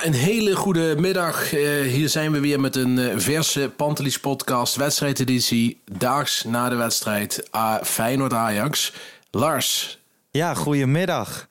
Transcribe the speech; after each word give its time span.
Een 0.00 0.12
hele 0.12 0.56
goede 0.56 0.94
middag. 0.98 1.52
Eh, 1.52 1.80
hier 1.80 2.08
zijn 2.08 2.32
we 2.32 2.40
weer 2.40 2.60
met 2.60 2.76
een 2.76 2.98
eh, 2.98 3.14
verse 3.16 3.70
Pantelis 3.76 4.20
podcast, 4.20 4.76
wedstrijdeditie. 4.76 5.80
Daags 5.92 6.44
na 6.44 6.68
de 6.68 6.74
wedstrijd 6.74 7.48
Feyenoord-Ajax. 7.82 8.92
Lars. 9.30 9.98
Ja, 10.30 10.54
goedemiddag. 10.54 11.48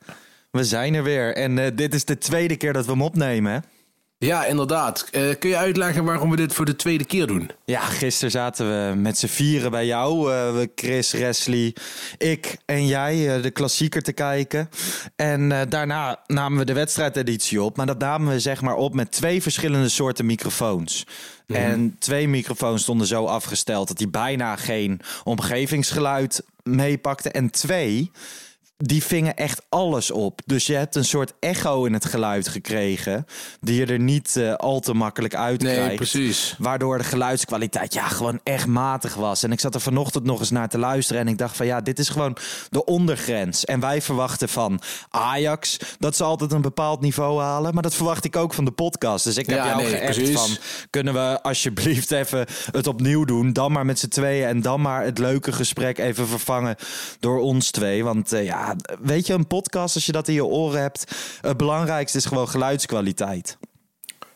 We 0.52 0.64
zijn 0.64 0.94
er 0.94 1.04
weer. 1.04 1.36
En 1.36 1.60
eh, 1.60 1.72
dit 1.76 1.94
is 1.94 2.06
de 2.06 2.18
tweede 2.18 2.56
keer 2.56 2.74
dat 2.74 2.86
we 2.86 2.92
hem 2.92 3.02
opnemen. 3.02 3.64
Ja, 4.26 4.46
inderdaad. 4.46 5.08
Eh, 5.12 5.30
kun 5.40 5.50
je 5.50 5.58
uitleggen 5.58 6.04
waarom 6.04 6.30
we 6.30 6.36
dit 6.36 6.54
voor 6.54 6.66
de 6.66 6.76
tweede 6.76 7.06
keer 7.06 7.28
doen? 7.28 7.52
Ja, 7.66 7.80
gisteren 7.80 8.32
zaten 8.32 8.68
we 8.68 8.96
met 8.96 9.18
z'n 9.18 9.28
vieren 9.28 9.72
bij 9.72 9.86
jou. 9.86 10.34
eh, 10.34 10.68
Chris, 10.76 11.12
Wesley, 11.12 11.76
ik 12.18 12.58
en 12.66 12.88
jij 12.88 13.36
eh, 13.36 13.44
de 13.44 13.52
klassieker 13.52 14.02
te 14.02 14.12
kijken. 14.14 14.70
En 15.16 15.70
daarna 15.70 16.20
namen 16.28 16.60
we 16.60 16.66
de 16.66 16.74
wedstrijdeditie 16.74 17.62
op. 17.62 17.78
Maar 17.78 17.86
dat 17.86 18.00
namen 18.00 18.34
we 18.34 18.40
zeg 18.40 18.62
maar 18.62 18.76
op 18.76 18.94
met 18.94 19.12
twee 19.12 19.42
verschillende 19.42 19.90
soorten 19.90 20.26
microfoons. 20.26 21.06
En 21.48 21.96
twee 22.00 22.28
microfoons 22.28 22.82
stonden 22.82 23.08
zo 23.08 23.26
afgesteld 23.26 23.88
dat 23.88 23.98
die 23.98 24.10
bijna 24.10 24.56
geen 24.56 25.00
omgevingsgeluid 25.24 26.44
meepakte. 26.64 27.30
En 27.32 27.50
twee, 27.50 28.12
die 28.84 29.04
vingen 29.04 29.36
echt 29.36 29.62
alles 29.70 30.12
op. 30.12 30.42
Dus 30.46 30.66
je 30.66 30.74
hebt 30.76 30.96
een 30.96 31.06
soort 31.06 31.34
echo 31.40 31.86
in 31.86 31.94
het 31.94 32.06
geluid 32.06 32.48
gekregen. 32.48 33.26
Die 33.62 33.80
je 33.80 33.86
er 33.86 34.00
niet 34.00 34.36
eh, 34.36 34.54
al 34.54 34.80
te 34.80 34.94
makkelijk 34.94 35.36
uit 35.36 35.62
Nee, 35.62 35.76
krijgt. 35.76 35.96
precies. 35.96 36.56
Waardoor 36.60 36.98
de 36.98 37.04
geluidskwaliteit 37.04 37.94
ja, 37.94 38.08
gewoon 38.08 38.40
echt 38.44 38.66
matig 38.68 39.14
was. 39.16 39.44
En 39.44 39.52
ik 39.52 39.60
zat 39.60 39.76
er 39.76 39.82
vanochtend 39.82 40.24
nog 40.24 40.40
eens 40.40 40.50
naar 40.50 40.70
te 40.70 40.78
luisteren. 40.78 41.22
En 41.22 41.28
ik 41.28 41.38
dacht 41.38 41.56
van 41.56 41.66
ja, 41.66 41.82
dit 41.82 42.00
is 42.00 42.10
gewoon 42.10 42.38
de 42.70 42.86
ondergrens. 42.86 43.66
En 43.66 43.80
wij 43.80 44.02
verwachten 44.02 44.50
van 44.50 44.82
Ajax 45.10 45.78
dat 46.00 46.16
ze 46.16 46.24
altijd 46.24 46.52
een 46.52 46.62
bepaald 46.62 47.02
niveau 47.02 47.42
halen. 47.42 47.74
Maar 47.74 47.84
dat 47.84 47.96
verwacht 47.96 48.26
ik 48.26 48.36
ook 48.36 48.54
van 48.54 48.66
de 48.66 48.72
podcast. 48.72 49.24
Dus 49.24 49.38
ik 49.38 49.46
heb 49.46 49.58
Ja, 49.58 49.66
jou 49.66 49.82
nee, 49.82 50.12
geappt 50.14 50.40
van... 50.40 50.58
kunnen 50.90 51.14
we 51.14 51.42
alsjeblieft 51.42 52.12
even 52.12 52.46
het 52.72 52.88
opnieuw 52.88 53.26
doen? 53.26 53.54
Dan 53.54 53.72
maar 53.72 53.86
met 53.86 54.00
z'n 54.00 54.08
tweeën. 54.08 54.48
En 54.48 54.62
dan 54.62 54.82
maar 54.82 55.04
het 55.04 55.18
leuke 55.18 55.52
gesprek 55.52 55.98
even 55.98 56.28
vervangen 56.28 56.76
door 57.20 57.40
ons 57.40 57.72
twee. 57.72 58.04
Want 58.04 58.32
eh, 58.34 58.44
ja, 58.46 58.69
weet 59.02 59.28
je, 59.28 59.34
een 59.34 59.48
podcast, 59.48 59.96
als 59.96 60.06
je 60.06 60.12
dat 60.12 60.28
in 60.28 60.34
je 60.34 60.46
oren 60.46 60.82
hebt... 60.82 61.16
het 61.42 61.58
belangrijkste 61.58 62.18
is 62.18 62.26
gewoon 62.26 62.50
geluidskwaliteit. 62.50 63.58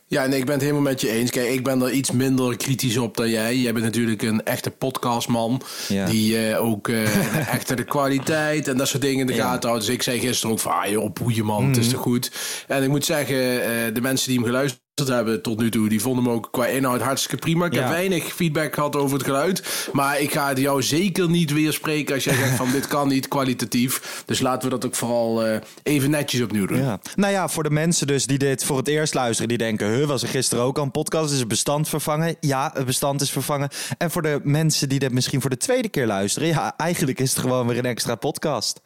Ja, 0.08 0.26
nee, 0.26 0.40
ik 0.40 0.46
ben 0.46 0.54
het 0.54 0.62
helemaal 0.64 0.84
met 0.84 1.02
je 1.02 1.10
eens. 1.10 1.32
Kijk, 1.32 1.50
ik 1.50 1.64
ben 1.64 1.82
er 1.82 1.92
iets 1.92 2.12
minder 2.12 2.58
kritisch 2.58 2.98
op 2.98 3.18
dan 3.18 3.30
jij. 3.30 3.58
Jij 3.58 3.74
bent 3.74 3.86
natuurlijk 3.86 4.22
een 4.22 4.44
echte 4.46 4.70
podcastman. 4.70 5.62
Ja. 5.88 6.06
Die 6.06 6.48
eh, 6.48 6.66
ook 6.66 6.88
eh 6.88 7.48
echt 7.56 7.78
de 7.78 7.84
kwaliteit 7.84 8.68
en 8.68 8.78
dat 8.78 8.88
soort 8.88 9.02
dingen 9.02 9.20
in 9.20 9.28
de 9.28 9.34
Ja. 9.34 9.44
gaten 9.52 9.70
houdt. 9.70 9.86
Dus 9.86 9.94
ik 9.96 10.02
zei 10.04 10.20
gisteren 10.20 10.52
ook 10.54 10.60
van, 10.62 10.72
ah 10.72 10.90
joh, 10.90 11.14
poeie 11.14 11.44
man, 11.44 11.68
het 11.68 11.78
is 11.78 11.86
Mhm. 11.86 11.94
toch 11.94 12.04
goed. 12.04 12.32
En 12.68 12.84
ik 12.84 12.90
moet 12.90 13.06
zeggen, 13.06 13.36
eh, 13.64 13.94
de 13.94 14.02
mensen 14.02 14.28
die 14.28 14.38
hem 14.38 14.46
geluisterd 14.48 14.82
hebben 14.96 15.42
tot 15.42 15.60
nu 15.60 15.70
toe, 15.72 15.90
die 15.90 16.02
vonden 16.02 16.24
hem 16.24 16.34
ook 16.34 16.48
qua 16.52 16.66
inhoud 16.68 17.02
hartstikke 17.02 17.38
prima. 17.38 17.66
Ik 17.66 17.74
Ja. 17.74 17.80
heb 17.82 17.90
weinig 17.90 18.34
feedback 18.34 18.74
gehad 18.74 18.96
over 18.96 19.18
het 19.18 19.26
geluid. 19.26 19.88
Maar 19.94 20.20
ik 20.20 20.32
ga 20.32 20.48
het 20.48 20.58
jou 20.58 20.84
zeker 20.84 21.30
niet 21.30 21.54
weerspreken 21.54 22.14
als 22.16 22.24
jij 22.24 22.36
zegt 22.36 22.56
van 22.56 22.72
dit 22.78 22.88
kan 22.88 23.08
niet 23.08 23.28
kwalitatief. 23.28 24.24
Dus 24.26 24.40
laten 24.40 24.64
we 24.70 24.76
dat 24.76 24.86
ook 24.86 24.96
vooral 24.96 25.46
eh, 25.46 25.60
even 25.84 26.10
netjes 26.10 26.42
opnieuw 26.42 26.66
doen. 26.66 26.78
Ja. 26.78 27.00
Nou 27.16 27.34
ja, 27.34 27.48
voor 27.48 27.64
de 27.64 27.70
mensen 27.70 28.08
dus 28.08 28.26
die 28.26 28.38
dit 28.38 28.64
voor 28.66 28.78
het 28.78 28.88
eerst 28.88 29.14
luisteren, 29.14 29.48
die 29.50 29.58
denken, 29.58 29.88
huh, 29.94 30.08
was 30.08 30.22
er 30.22 30.28
gisteren 30.28 30.64
ook 30.64 30.78
al 30.78 30.84
een 30.84 30.92
podcast? 30.92 31.32
Is 31.34 31.40
het 31.40 31.48
bestand 31.48 31.90
vervangen? 31.90 32.36
Ja, 32.40 32.72
het 32.74 32.86
bestand 32.86 33.22
is 33.22 33.32
vervangen. 33.32 33.70
En 33.98 34.12
voor 34.12 34.22
de 34.22 34.40
mensen 34.44 34.90
die 34.90 35.00
dit 35.00 35.12
misschien 35.12 35.42
voor 35.42 35.50
de 35.50 35.58
tweede 35.58 35.90
keer 35.90 36.08
luisteren, 36.08 36.48
ja, 36.48 36.74
eigenlijk 36.78 37.20
is 37.20 37.30
het 37.32 37.40
gewoon 37.40 37.68
weer 37.68 37.78
een 37.78 37.86
extra 37.86 38.16
podcast. 38.16 38.82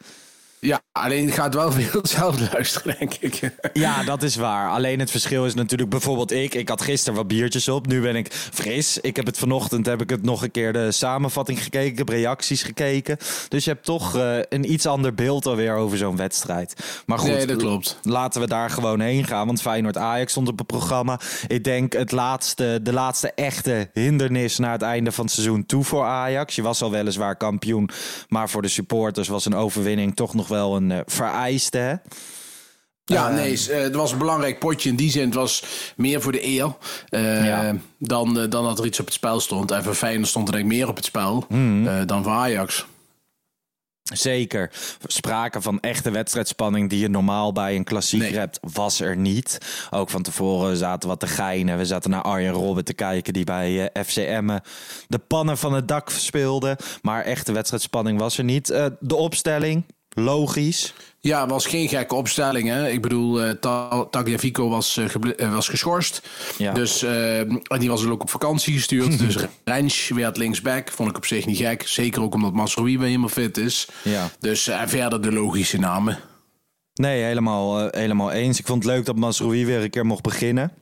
Ja, 0.60 0.80
alleen 0.92 1.30
gaat 1.30 1.54
wel 1.54 1.72
veel 1.78 2.00
hetzelfde 2.00 2.48
luisteren, 2.52 2.96
denk 2.98 3.14
ik. 3.14 3.40
Ja, 3.72 4.02
dat 4.04 4.22
is 4.22 4.36
waar. 4.36 4.70
Alleen 4.70 4.98
het 4.98 5.10
verschil 5.10 5.46
is 5.46 5.54
natuurlijk 5.54 5.90
bijvoorbeeld 5.90 6.32
ik. 6.32 6.54
Ik 6.54 6.68
had 6.68 6.82
gisteren 6.82 7.14
wat 7.18 7.28
biertjes 7.28 7.68
op. 7.68 7.86
Nu 7.86 8.00
ben 8.00 8.16
ik 8.16 8.32
fris. 8.32 8.98
Ik 8.98 9.16
heb 9.16 9.26
het 9.26 9.38
vanochtend 9.38 9.86
heb 9.86 10.00
ik 10.02 10.10
het 10.10 10.22
nog 10.22 10.42
een 10.42 10.50
keer 10.50 10.72
de 10.72 10.92
samenvatting 10.92 11.62
gekeken. 11.62 11.90
Ik 11.90 11.98
heb 11.98 12.08
reacties 12.08 12.62
gekeken. 12.62 13.16
Dus 13.48 13.64
je 13.64 13.70
hebt 13.70 13.84
toch 13.84 14.16
eh, 14.16 14.38
een 14.48 14.72
iets 14.72 14.86
ander 14.86 15.14
beeld 15.14 15.46
alweer 15.46 15.74
over 15.74 15.98
zo'n 15.98 16.16
wedstrijd. 16.16 17.02
Maar 17.06 17.18
goed, 17.18 17.28
Nee, 17.28 17.46
dat 17.46 17.56
klopt. 17.56 17.98
laten 18.02 18.40
we 18.40 18.46
daar 18.46 18.70
gewoon 18.70 19.00
heen 19.00 19.24
gaan. 19.26 19.46
Want 19.46 19.60
Feyenoord-Ajax 19.60 20.30
stond 20.30 20.48
op 20.48 20.58
het 20.58 20.66
programma. 20.66 21.20
Ik 21.46 21.64
denk 21.64 21.92
het 21.92 22.12
laatste, 22.12 22.80
de 22.82 22.92
laatste 22.92 23.32
echte 23.34 23.90
hindernis 23.92 24.58
naar 24.58 24.72
het 24.72 24.82
einde 24.82 25.12
van 25.12 25.24
het 25.24 25.34
seizoen 25.34 25.66
toe 25.66 25.84
voor 25.84 26.04
Ajax. 26.04 26.54
Je 26.54 26.62
was 26.62 26.82
al 26.82 26.90
weliswaar 26.90 27.36
kampioen. 27.36 27.90
Maar 28.28 28.48
voor 28.48 28.62
de 28.62 28.68
supporters 28.68 29.28
was 29.28 29.44
een 29.46 29.54
overwinning 29.54 30.16
toch 30.16 30.34
nog 30.34 30.47
wel 30.48 30.76
een 30.76 30.90
eh, 30.90 31.00
vereiste. 31.06 31.78
Hè? 31.78 31.94
Ja, 33.04 33.26
Ehm, 33.26 33.34
nee, 33.34 33.66
eh, 33.70 33.80
het 33.82 33.94
was 33.94 34.12
een 34.12 34.18
belangrijk 34.18 34.58
potje. 34.58 34.88
In 34.88 34.96
die 34.96 35.10
zin, 35.10 35.24
het 35.24 35.34
was 35.34 35.64
meer 35.96 36.20
voor 36.22 36.32
de 36.32 36.44
eer 36.46 36.76
eh, 37.08 37.46
Ja. 37.46 37.76
dan, 37.98 38.34
dan 38.34 38.50
dat 38.64 38.78
er 38.78 38.86
iets 38.86 39.00
op 39.00 39.04
het 39.06 39.14
spel 39.14 39.40
stond. 39.40 39.70
En 39.70 39.82
voor 39.84 39.94
Feyenoord 39.94 40.28
stond 40.28 40.48
er 40.48 40.54
denk 40.54 40.64
ik 40.66 40.72
meer 40.72 40.88
op 40.88 40.96
het 40.96 41.04
spel 41.04 41.46
eh, 41.50 42.00
dan 42.06 42.22
voor 42.22 42.32
Ajax. 42.32 42.86
Zeker. 44.02 44.70
Sprake 45.06 45.60
van 45.62 45.80
echte 45.80 46.10
wedstrijdspanning 46.10 46.90
die 46.90 46.98
je 46.98 47.08
normaal 47.08 47.52
bij 47.52 47.76
een 47.76 47.84
klassieker 47.84 48.28
Nee. 48.30 48.38
hebt, 48.38 48.58
was 48.72 49.00
er 49.00 49.16
niet. 49.16 49.58
Ook 49.90 50.10
van 50.10 50.22
tevoren 50.22 50.76
zaten 50.76 51.08
wat 51.08 51.20
te 51.20 51.26
geinen. 51.26 51.78
We 51.78 51.84
zaten 51.86 52.10
naar 52.10 52.22
Arjen 52.22 52.52
Robben 52.52 52.84
te 52.84 52.94
kijken 52.94 53.32
die 53.32 53.44
bij 53.44 53.90
FCM 54.06 54.58
de 55.08 55.18
pannen 55.18 55.58
van 55.58 55.72
het 55.72 55.88
dak 55.88 56.10
speelde. 56.10 56.78
Maar 57.02 57.24
echte 57.24 57.52
wedstrijdspanning 57.52 58.18
was 58.18 58.38
er 58.38 58.44
niet. 58.44 58.66
De 59.00 59.14
opstelling, 59.16 59.84
logisch. 60.20 60.94
Ja, 61.20 61.40
het 61.40 61.50
was 61.50 61.66
geen 61.66 61.88
gekke 61.88 62.14
opstelling. 62.14 62.68
Hè? 62.68 62.88
Ik 62.88 63.02
bedoel, 63.02 63.42
eh, 63.42 63.50
Ta- 63.50 64.04
Tagliafico 64.10 64.68
was, 64.68 64.96
eh, 64.96 65.04
eh, 65.36 65.54
was 65.54 65.68
geschorst. 65.68 66.28
Ja. 66.58 66.72
Dus, 66.72 67.02
eh, 67.02 67.38
en 67.40 67.78
die 67.78 67.88
was 67.88 68.02
er 68.02 68.10
ook 68.10 68.22
op 68.22 68.30
vakantie 68.30 68.74
gestuurd. 68.74 69.18
dus 69.26 69.36
Rens 69.64 70.08
werd 70.08 70.36
linksback. 70.36 70.90
Vond 70.90 71.10
ik 71.10 71.16
op 71.16 71.26
zich 71.26 71.46
niet 71.46 71.56
gek. 71.56 71.86
Zeker 71.86 72.22
ook 72.22 72.34
omdat 72.34 72.52
Masrowi 72.52 72.98
weer 72.98 73.06
helemaal 73.06 73.28
fit 73.28 73.56
is. 73.56 73.88
Ja. 74.02 74.30
Dus 74.40 74.70
verder 74.86 75.22
de 75.22 75.32
logische 75.32 75.78
namen. 75.78 76.18
Nee, 76.94 77.22
helemaal, 77.22 77.88
helemaal 77.90 78.30
eens. 78.30 78.58
Ik 78.58 78.66
vond 78.66 78.84
het 78.84 78.92
leuk 78.92 79.04
dat 79.04 79.16
Masrowi 79.16 79.66
weer 79.66 79.82
een 79.82 79.90
keer 79.90 80.06
mocht 80.06 80.22
beginnen. 80.22 80.72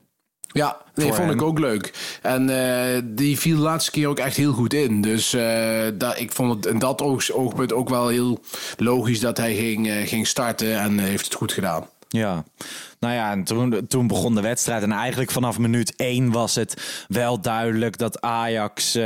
Ja, 0.47 0.77
nee, 0.95 1.13
vond 1.13 1.31
ik 1.31 1.41
ook 1.41 1.59
leuk. 1.59 1.93
En 2.21 2.49
eh, 2.49 3.01
die 3.05 3.39
viel 3.39 3.55
de 3.55 3.61
laatste 3.61 3.91
keer 3.91 4.07
ook 4.07 4.19
echt 4.19 4.37
heel 4.37 4.53
goed 4.53 4.73
in. 4.73 5.01
Dus 5.01 5.33
eh, 5.33 5.87
dat, 5.93 6.19
ik 6.19 6.31
vond 6.31 6.53
het 6.53 6.73
in 6.73 6.79
dat 6.79 7.01
oog, 7.01 7.31
oogpunt 7.31 7.73
ook 7.73 7.89
wel 7.89 8.07
heel 8.07 8.39
logisch 8.77 9.19
dat 9.19 9.37
hij 9.37 9.55
ging, 9.55 9.87
eh, 9.87 10.07
ging 10.07 10.27
starten 10.27 10.79
en 10.79 10.99
heeft 10.99 11.25
het 11.25 11.33
goed 11.33 11.51
gedaan. 11.51 11.85
Ja, 12.09 12.43
nou 12.99 13.13
ja, 13.13 13.31
en 13.31 13.43
toen, 13.43 13.87
toen 13.87 14.07
begon 14.07 14.35
de 14.35 14.41
wedstrijd. 14.41 14.83
En 14.83 14.91
eigenlijk 14.91 15.31
vanaf 15.31 15.57
minuut 15.57 15.95
één 15.95 16.31
was 16.31 16.55
het 16.55 17.05
wel 17.07 17.41
duidelijk 17.41 17.97
dat 17.97 18.21
Ajax. 18.21 18.97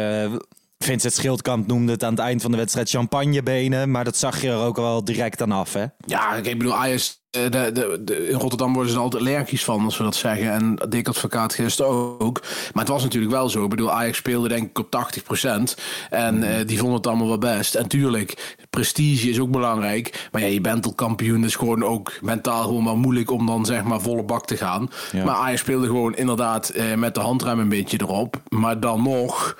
Vincent 0.79 1.13
Schildkamp 1.13 1.67
noemde 1.67 1.91
het 1.91 2.03
aan 2.03 2.11
het 2.11 2.19
eind 2.19 2.41
van 2.41 2.51
de 2.51 2.57
wedstrijd 2.57 2.89
champagnebenen. 2.89 3.91
Maar 3.91 4.03
dat 4.03 4.17
zag 4.17 4.41
je 4.41 4.49
er 4.49 4.57
ook 4.57 4.75
wel 4.75 5.03
direct 5.03 5.41
aan 5.41 5.51
af, 5.51 5.73
hè? 5.73 5.85
Ja, 6.05 6.35
ik 6.35 6.57
bedoel, 6.57 6.75
Ajax 6.75 7.20
de, 7.31 7.49
de, 7.49 8.01
de, 8.03 8.27
in 8.27 8.37
Rotterdam 8.37 8.73
worden 8.73 8.91
ze 8.91 8.97
er 8.97 9.03
altijd 9.03 9.23
allergisch 9.23 9.63
van, 9.63 9.85
als 9.85 9.97
we 9.97 10.03
dat 10.03 10.15
zeggen. 10.15 10.51
En 10.51 10.75
Dick 10.89 11.07
Advocaat 11.07 11.53
gisteren 11.53 12.19
ook. 12.19 12.41
Maar 12.41 12.83
het 12.83 12.93
was 12.93 13.03
natuurlijk 13.03 13.31
wel 13.31 13.49
zo. 13.49 13.63
Ik 13.63 13.69
bedoel, 13.69 13.91
Ajax 13.91 14.17
speelde 14.17 14.47
denk 14.47 14.69
ik 14.69 14.79
op 14.79 15.09
80%. 15.39 15.49
En 16.09 16.43
uh, 16.43 16.49
die 16.65 16.77
vonden 16.77 16.97
het 16.97 17.07
allemaal 17.07 17.27
wel 17.27 17.37
best. 17.37 17.75
En 17.75 17.87
tuurlijk, 17.87 18.55
prestige 18.69 19.29
is 19.29 19.39
ook 19.39 19.51
belangrijk. 19.51 20.29
Maar 20.31 20.41
ja, 20.41 20.47
je 20.47 20.61
bent 20.61 20.85
al 20.85 20.93
kampioen. 20.93 21.41
Dus 21.41 21.55
gewoon 21.55 21.83
ook 21.83 22.11
mentaal 22.21 22.63
gewoon 22.63 22.83
wel 22.83 22.97
moeilijk 22.97 23.31
om 23.31 23.45
dan 23.45 23.65
zeg 23.65 23.83
maar 23.83 24.01
volle 24.01 24.23
bak 24.23 24.45
te 24.45 24.57
gaan. 24.57 24.89
Ja. 25.11 25.23
Maar 25.23 25.35
Ajax 25.35 25.59
speelde 25.59 25.85
gewoon 25.85 26.15
inderdaad 26.15 26.71
uh, 26.75 26.93
met 26.93 27.15
de 27.15 27.21
handrem 27.21 27.59
een 27.59 27.69
beetje 27.69 28.01
erop. 28.01 28.41
Maar 28.49 28.79
dan 28.79 29.03
nog 29.03 29.57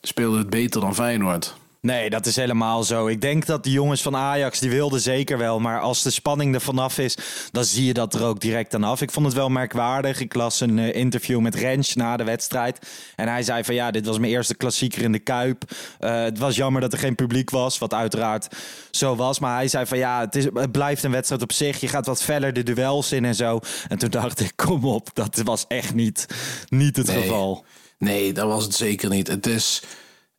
speelde 0.00 0.38
het 0.38 0.50
beter 0.50 0.80
dan 0.80 0.94
Feyenoord. 0.94 1.54
Nee, 1.80 2.10
dat 2.10 2.26
is 2.26 2.36
helemaal 2.36 2.82
zo. 2.82 3.06
Ik 3.06 3.20
denk 3.20 3.46
dat 3.46 3.64
de 3.64 3.70
jongens 3.70 4.02
van 4.02 4.16
Ajax, 4.16 4.58
die 4.58 4.70
wilden 4.70 5.00
zeker 5.00 5.38
wel. 5.38 5.60
Maar 5.60 5.80
als 5.80 6.02
de 6.02 6.10
spanning 6.10 6.54
er 6.54 6.60
vanaf 6.60 6.98
is, 6.98 7.16
dan 7.50 7.64
zie 7.64 7.84
je 7.84 7.92
dat 7.92 8.14
er 8.14 8.24
ook 8.24 8.40
direct 8.40 8.74
aan 8.74 8.84
af. 8.84 9.00
Ik 9.00 9.10
vond 9.10 9.26
het 9.26 9.34
wel 9.34 9.48
merkwaardig. 9.48 10.20
Ik 10.20 10.34
las 10.34 10.60
een 10.60 10.78
uh, 10.78 10.94
interview 10.94 11.40
met 11.40 11.54
Rens 11.54 11.94
na 11.94 12.16
de 12.16 12.24
wedstrijd. 12.24 12.88
En 13.16 13.28
hij 13.28 13.42
zei 13.42 13.64
van 13.64 13.74
ja, 13.74 13.90
dit 13.90 14.06
was 14.06 14.18
mijn 14.18 14.32
eerste 14.32 14.54
klassieker 14.54 15.02
in 15.02 15.12
de 15.12 15.18
Kuip. 15.18 15.64
Uh, 16.00 16.22
het 16.22 16.38
was 16.38 16.56
jammer 16.56 16.80
dat 16.80 16.92
er 16.92 16.98
geen 16.98 17.14
publiek 17.14 17.50
was, 17.50 17.78
wat 17.78 17.94
uiteraard 17.94 18.48
zo 18.90 19.16
was. 19.16 19.38
Maar 19.38 19.54
hij 19.54 19.68
zei 19.68 19.86
van 19.86 19.98
ja, 19.98 20.20
het, 20.20 20.36
is, 20.36 20.44
het 20.44 20.72
blijft 20.72 21.02
een 21.02 21.10
wedstrijd 21.10 21.42
op 21.42 21.52
zich. 21.52 21.80
Je 21.80 21.88
gaat 21.88 22.06
wat 22.06 22.22
feller 22.22 22.52
de 22.52 22.62
duels 22.62 23.12
in 23.12 23.24
en 23.24 23.34
zo. 23.34 23.60
En 23.88 23.98
toen 23.98 24.10
dacht 24.10 24.40
ik, 24.40 24.52
kom 24.56 24.84
op, 24.84 25.08
dat 25.12 25.40
was 25.44 25.64
echt 25.68 25.94
niet, 25.94 26.26
niet 26.68 26.96
het 26.96 27.06
nee. 27.06 27.20
geval. 27.20 27.64
Nee, 27.98 28.32
dat 28.32 28.46
was 28.46 28.64
het 28.64 28.74
zeker 28.74 29.08
niet. 29.08 29.28
Het 29.28 29.46
is... 29.46 29.82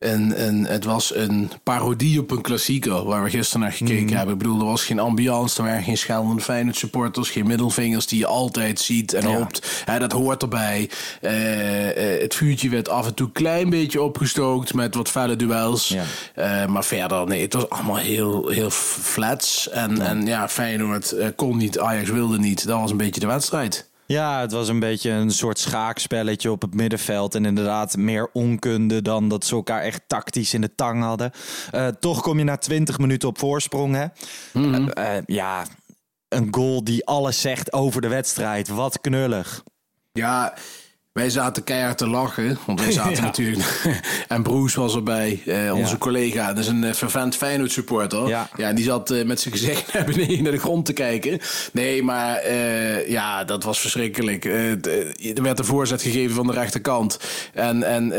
En, 0.02 0.36
en 0.36 0.66
het 0.66 0.84
was 0.84 1.14
een 1.14 1.50
parodie 1.62 2.20
op 2.20 2.30
een 2.30 2.40
klassieker 2.40 3.04
waar 3.04 3.22
we 3.22 3.30
gisteren 3.30 3.60
naar 3.60 3.72
gekeken 3.72 4.04
Mhm. 4.04 4.14
hebben. 4.14 4.32
Ik 4.34 4.40
bedoel, 4.40 4.60
er 4.60 4.66
was 4.66 4.84
geen 4.84 4.98
ambiance, 4.98 5.58
er 5.62 5.68
waren 5.68 5.82
geen 5.82 5.96
scheldende 5.98 6.42
Feyenoord 6.42 6.76
supporters, 6.76 7.30
geen 7.30 7.46
middelvingers 7.46 8.06
die 8.06 8.18
je 8.18 8.26
altijd 8.26 8.80
ziet 8.80 9.12
en 9.14 9.28
Ja. 9.28 9.36
hoopt. 9.36 9.84
Dat 9.98 10.12
hoort 10.12 10.42
erbij. 10.42 10.90
Eh, 11.20 12.14
eh, 12.14 12.20
het 12.22 12.34
vuurtje 12.34 12.68
werd 12.68 12.88
af 12.88 13.06
en 13.06 13.14
toe 13.14 13.26
een 13.26 13.32
klein 13.32 13.70
beetje 13.70 14.02
opgestookt 14.02 14.74
met 14.74 14.94
wat 14.94 15.08
felle 15.08 15.36
duels. 15.36 15.88
Ja. 15.88 16.02
Eh, 16.34 16.66
maar 16.66 16.84
verder, 16.84 17.26
nee, 17.26 17.42
het 17.42 17.52
was 17.52 17.68
allemaal 17.68 17.96
heel, 17.96 18.48
heel 18.48 18.70
flats. 18.70 19.68
En 19.70 19.96
ja, 19.96 20.04
en, 20.04 20.26
ja 20.26 20.48
Feyenoord 20.48 21.14
kon 21.36 21.56
niet, 21.56 21.78
Ajax 21.78 22.10
wilde 22.10 22.38
niet. 22.38 22.66
Dat 22.66 22.80
was 22.80 22.90
een 22.90 22.96
beetje 22.96 23.20
de 23.20 23.26
wedstrijd. 23.26 23.90
Ja, 24.12 24.40
het 24.40 24.52
was 24.52 24.68
een 24.68 24.78
beetje 24.78 25.10
een 25.10 25.30
soort 25.30 25.58
schaakspelletje 25.58 26.50
op 26.50 26.62
het 26.62 26.74
middenveld. 26.74 27.34
En 27.34 27.44
inderdaad 27.44 27.96
meer 27.96 28.30
onkunde 28.32 29.02
dan 29.02 29.28
dat 29.28 29.44
ze 29.44 29.54
elkaar 29.54 29.82
echt 29.82 30.02
tactisch 30.06 30.54
in 30.54 30.60
de 30.60 30.74
tang 30.74 31.02
hadden. 31.02 31.30
Uh, 31.74 31.86
toch 31.86 32.20
kom 32.20 32.38
je 32.38 32.44
na 32.44 32.56
20 32.56 32.98
minuten 32.98 33.28
op 33.28 33.38
voorsprong. 33.38 33.94
Hè? 33.94 34.04
Mm 34.52 34.74
-hmm. 34.74 34.90
uh, 34.98 35.04
uh, 35.04 35.22
ja, 35.26 35.64
een 36.28 36.48
goal 36.50 36.84
die 36.84 37.06
alles 37.06 37.40
zegt 37.40 37.72
over 37.72 38.00
de 38.00 38.08
wedstrijd. 38.08 38.68
Wat 38.68 39.00
knullig. 39.00 39.62
Ja, 40.12 40.54
wij 41.12 41.30
zaten 41.30 41.64
keihard 41.64 41.98
te 41.98 42.08
lachen, 42.08 42.58
want 42.66 42.80
wij 42.80 42.92
zaten 43.02 43.12
ja. 43.12 43.20
natuurlijk... 43.20 44.00
en 44.28 44.42
Broes 44.42 44.74
was 44.74 44.94
erbij, 44.94 45.42
uh, 45.44 45.74
onze 45.74 45.92
ja. 45.92 45.98
collega. 45.98 46.46
Dat 46.46 46.58
is 46.58 46.66
een 46.66 46.82
uh, 46.82 46.92
fervent 46.92 47.36
Feyenoord 47.36 47.72
supporter. 47.72 48.28
Ja. 48.28 48.48
ja 48.56 48.72
die 48.72 48.84
zat 48.84 49.10
uh, 49.10 49.24
met 49.24 49.40
zijn 49.40 49.54
gezicht 49.54 49.92
naar 49.92 50.04
beneden 50.04 50.42
naar 50.42 50.52
de 50.52 50.58
grond 50.58 50.86
te 50.86 50.92
kijken. 50.92 51.40
Nee, 51.72 52.02
maar 52.02 52.46
uh, 52.46 53.08
ja, 53.08 53.44
dat 53.44 53.64
was 53.64 53.80
verschrikkelijk. 53.80 54.44
er 54.44 55.42
werd 55.42 55.58
een 55.58 55.64
voorzet 55.64 56.02
gegeven 56.02 56.34
van 56.34 56.46
de 56.46 56.52
rechterkant. 56.52 57.18
En, 57.52 57.82
en 57.82 58.12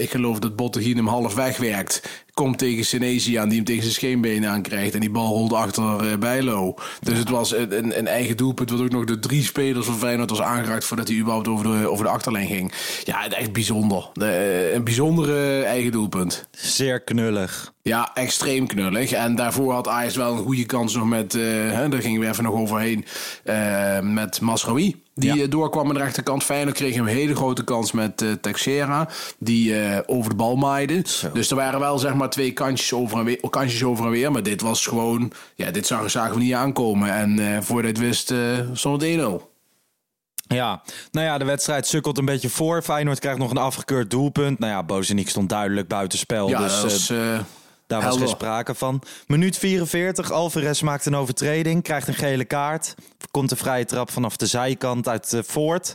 ik 0.00 0.10
geloof 0.10 0.38
dat 0.38 0.56
Bottegien 0.56 0.96
hem 0.96 1.06
half 1.06 1.34
wegwerkt 1.34 2.26
komt 2.38 2.58
tegen 2.58 2.84
Senesi 2.84 3.34
aan, 3.34 3.48
die 3.48 3.56
hem 3.56 3.66
tegen 3.66 3.82
zijn 3.82 3.94
scheenbenen 3.94 4.50
aankrijgt. 4.50 4.94
En 4.94 5.00
die 5.00 5.10
bal 5.10 5.26
rolde 5.26 5.56
achter 5.56 5.82
uh, 5.84 6.16
Bijlo. 6.18 6.74
Dus 7.00 7.18
het 7.18 7.30
was 7.30 7.54
een, 7.54 7.98
een, 7.98 8.06
eigen 8.06 8.36
doelpunt, 8.36 8.70
wat 8.70 8.80
ook 8.80 8.90
nog 8.90 9.04
de 9.04 9.18
drie 9.18 9.42
spelers 9.42 9.86
van 9.86 9.98
Feyenoord 9.98 10.30
was 10.30 10.40
aangeraakt 10.40 10.84
voordat 10.84 11.08
hij 11.08 11.16
überhaupt 11.16 11.48
over 11.48 11.64
de, 11.64 11.88
over 11.90 12.04
de 12.04 12.10
achterlijn 12.10 12.46
ging. 12.46 12.72
Ja, 13.04 13.28
echt 13.28 13.52
bijzonder. 13.52 14.10
De, 14.12 14.70
een 14.74 14.84
bijzondere 14.84 15.62
eigen 15.62 15.92
doelpunt. 15.92 16.48
Zeer 16.50 17.00
knullig. 17.00 17.72
Ja, 17.88 18.10
extreem 18.14 18.66
knullig. 18.66 19.12
En 19.12 19.34
daarvoor 19.34 19.72
had 19.72 19.88
Ajax 19.88 20.16
wel 20.16 20.32
een 20.32 20.44
goede 20.44 20.66
kans 20.66 20.94
nog 20.94 21.06
met, 21.06 21.34
uh, 21.34 21.42
hè, 21.72 21.88
daar 21.88 22.00
gingen 22.00 22.20
we 22.20 22.28
even 22.28 22.44
nog 22.44 22.54
overheen, 22.54 23.04
uh, 23.44 24.00
met 24.00 24.40
Masraoui. 24.40 25.02
Die 25.14 25.34
ja. 25.34 25.46
doorkwam 25.46 25.88
aan 25.88 25.94
de 25.94 26.00
rechterkant. 26.00 26.44
Feyenoord 26.44 26.76
kreeg 26.76 26.96
een 26.96 27.06
hele 27.06 27.34
grote 27.34 27.64
kans 27.64 27.92
met 27.92 28.22
uh, 28.22 28.32
Texera. 28.32 29.08
Die 29.38 29.70
uh, 29.70 29.98
over 30.06 30.30
de 30.30 30.36
bal 30.36 30.56
maaide. 30.56 31.02
Zo. 31.04 31.30
Dus 31.32 31.50
er 31.50 31.56
waren 31.56 31.80
wel 31.80 31.98
zeg 31.98 32.14
maar 32.14 32.30
twee 32.30 32.52
kantjes 32.52 32.92
over 32.92 33.18
en 33.18 33.24
weer. 33.24 33.40
Kansjes 33.50 33.84
over 33.84 34.04
en 34.04 34.10
weer. 34.10 34.32
Maar 34.32 34.42
dit 34.42 34.60
was 34.60 34.86
gewoon... 34.86 35.32
Ja, 35.54 35.70
dit 35.70 35.86
zagen, 35.86 36.10
zagen 36.10 36.34
we 36.34 36.42
niet 36.42 36.54
aankomen. 36.54 37.14
En 37.14 37.38
uh, 37.38 37.60
voordat 37.60 37.96
je 37.96 38.04
het 38.04 38.06
wist 38.06 38.34
stond 38.78 39.02
het 39.02 39.20
1-0. 39.20 39.22
Ja, 40.48 40.82
nou 41.10 41.26
ja, 41.26 41.38
de 41.38 41.44
wedstrijd 41.44 41.86
sukkelt 41.86 42.18
een 42.18 42.24
beetje 42.24 42.48
voor. 42.48 42.82
Feyenoord 42.82 43.18
krijgt 43.18 43.38
nog 43.38 43.50
een 43.50 43.56
afgekeurd 43.56 44.10
doelpunt. 44.10 44.58
Nou 44.58 44.72
ja, 44.72 44.82
Bozeniek 44.82 45.28
stond 45.28 45.48
duidelijk 45.48 45.88
buitenspel. 45.88 46.48
Ja, 46.48 46.58
dus, 46.58 46.72
dat 46.72 46.82
was, 46.82 47.12
daar 47.88 48.02
was 48.02 48.16
geen 48.16 48.28
sprake 48.28 48.74
van. 48.74 49.02
Minuut 49.26 49.58
44, 49.58 50.30
Alvarez 50.30 50.80
maakt 50.80 51.06
een 51.06 51.16
overtreding, 51.16 51.82
krijgt 51.82 52.08
een 52.08 52.14
gele 52.14 52.44
kaart. 52.44 52.94
Komt 53.30 53.48
de 53.48 53.56
vrije 53.56 53.84
trap 53.84 54.10
vanaf 54.10 54.36
de 54.36 54.46
zijkant 54.46 55.08
uit 55.08 55.32
uh, 55.32 55.40
voort. 55.44 55.94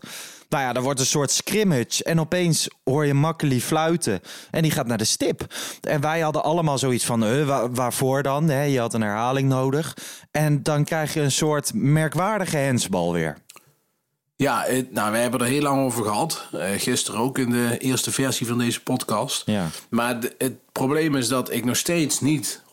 Nou 0.49 0.63
ja, 0.63 0.73
er 0.73 0.81
wordt 0.81 0.99
een 0.99 1.05
soort 1.05 1.31
scrimmage. 1.31 2.03
En 2.03 2.19
opeens 2.19 2.69
hoor 2.83 3.05
je 3.05 3.13
Makkeli 3.13 3.61
fluiten. 3.61 4.21
En 4.51 4.61
die 4.61 4.71
gaat 4.71 4.87
naar 4.87 4.97
de 4.97 5.03
stip. 5.03 5.53
En 5.81 6.01
wij 6.01 6.19
hadden 6.19 6.43
allemaal 6.43 6.77
zoiets 6.77 7.05
van, 7.05 7.23
uh, 7.23 7.47
waar, 7.47 7.73
waarvoor 7.73 8.23
dan? 8.23 8.49
Hè? 8.49 8.63
Je 8.63 8.79
had 8.79 8.93
een 8.93 9.01
herhaling 9.01 9.49
nodig. 9.49 9.97
En 10.31 10.63
dan 10.63 10.83
krijg 10.83 11.13
je 11.13 11.21
een 11.21 11.31
soort 11.31 11.73
merkwaardige 11.73 12.57
hensbal 12.57 13.13
weer. 13.13 13.37
Ja, 14.35 14.65
nou, 14.89 15.11
wij 15.11 15.21
hebben 15.21 15.39
er 15.39 15.45
heel 15.45 15.61
lang 15.61 15.81
over 15.81 16.03
gehad. 16.03 16.47
Uh, 16.53 16.65
gisteren 16.77 17.19
ook 17.19 17.37
in 17.37 17.49
de 17.49 17.77
eerste 17.77 18.11
versie 18.11 18.47
van 18.47 18.57
deze 18.57 18.83
podcast. 18.83 19.43
Ja. 19.45 19.67
Maar 19.89 20.19
de, 20.19 20.35
het 20.37 20.53
probleem 20.71 21.15
is 21.15 21.27
dat 21.27 21.51
ik 21.51 21.65
nog 21.65 21.75
steeds 21.75 22.19
niet 22.19 22.61
100% 22.65 22.69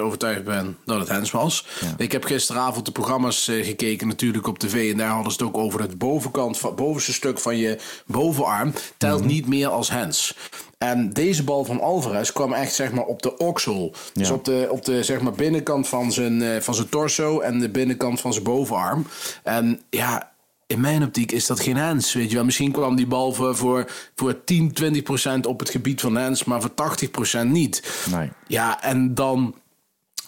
overtuigd 0.00 0.44
ben 0.44 0.76
dat 0.84 0.98
het 0.98 1.08
Hens 1.08 1.30
was. 1.30 1.66
Ja. 1.80 1.94
Ik 1.96 2.12
heb 2.12 2.24
gisteravond 2.24 2.86
de 2.86 2.92
programma's 2.92 3.48
uh, 3.48 3.64
gekeken 3.66 4.08
natuurlijk 4.08 4.46
op 4.46 4.58
tv. 4.58 4.90
En 4.90 4.96
daar 4.96 5.08
hadden 5.08 5.32
ze 5.32 5.38
het 5.38 5.46
ook 5.46 5.62
over 5.62 5.80
het 5.80 5.98
bovenkant, 5.98 6.58
van, 6.58 6.74
bovenste 6.74 7.12
stuk 7.12 7.38
van 7.38 7.56
je 7.56 7.78
bovenarm. 8.06 8.72
Telt 8.96 9.20
mm 9.20 9.26
-hmm. 9.26 9.34
niet 9.34 9.46
meer 9.46 9.68
als 9.68 9.90
Hens. 9.90 10.34
En 10.78 11.12
deze 11.12 11.44
bal 11.44 11.64
van 11.64 11.80
Alvarez 11.80 12.32
kwam 12.32 12.52
echt 12.52 12.74
zeg 12.74 12.92
maar 12.92 13.04
op 13.04 13.22
de 13.22 13.36
oksel. 13.36 13.92
Ja. 13.92 14.00
Dus 14.12 14.30
op 14.30 14.44
de, 14.44 14.68
op 14.70 14.84
de 14.84 15.02
zeg 15.02 15.20
maar 15.20 15.32
binnenkant 15.32 15.88
van 15.88 16.12
zijn, 16.12 16.42
uh, 16.42 16.60
van 16.60 16.74
zijn 16.74 16.88
torso 16.88 17.40
en 17.40 17.58
de 17.58 17.68
binnenkant 17.68 18.20
van 18.20 18.32
zijn 18.32 18.44
bovenarm. 18.44 19.06
En 19.42 19.80
ja, 19.90 20.29
in 20.70 20.80
mijn 20.80 21.02
optiek 21.02 21.32
is 21.32 21.46
dat 21.46 21.60
geen 21.60 21.76
Hens. 21.76 22.12
Weet 22.12 22.28
je 22.28 22.34
wel. 22.34 22.44
Misschien 22.44 22.72
kwam 22.72 22.96
die 22.96 23.06
bal 23.06 23.32
voor, 23.32 23.56
voor, 23.56 23.90
voor 24.14 24.44
10, 24.44 24.72
20 24.72 25.02
procent 25.02 25.46
op 25.46 25.60
het 25.60 25.70
gebied 25.70 26.00
van 26.00 26.16
Hens, 26.16 26.44
maar 26.44 26.60
voor 26.60 26.74
80 26.74 27.10
procent 27.10 27.50
niet. 27.50 28.04
Nee. 28.10 28.30
Ja, 28.46 28.82
en 28.82 29.14
dan, 29.14 29.54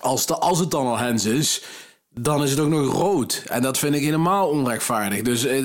als, 0.01 0.27
de, 0.27 0.39
als 0.39 0.59
het 0.59 0.71
dan 0.71 0.87
al 0.87 0.99
Hens 0.99 1.25
is, 1.25 1.63
dan 2.15 2.43
is 2.43 2.51
het 2.51 2.61
ook 2.61 2.69
nog 2.69 2.93
rood. 2.93 3.45
En 3.49 3.63
dat 3.63 3.79
vind 3.79 3.95
ik 3.95 4.03
helemaal 4.03 4.49
onrechtvaardig. 4.49 5.23
Dus 5.23 5.45
eh, 5.45 5.65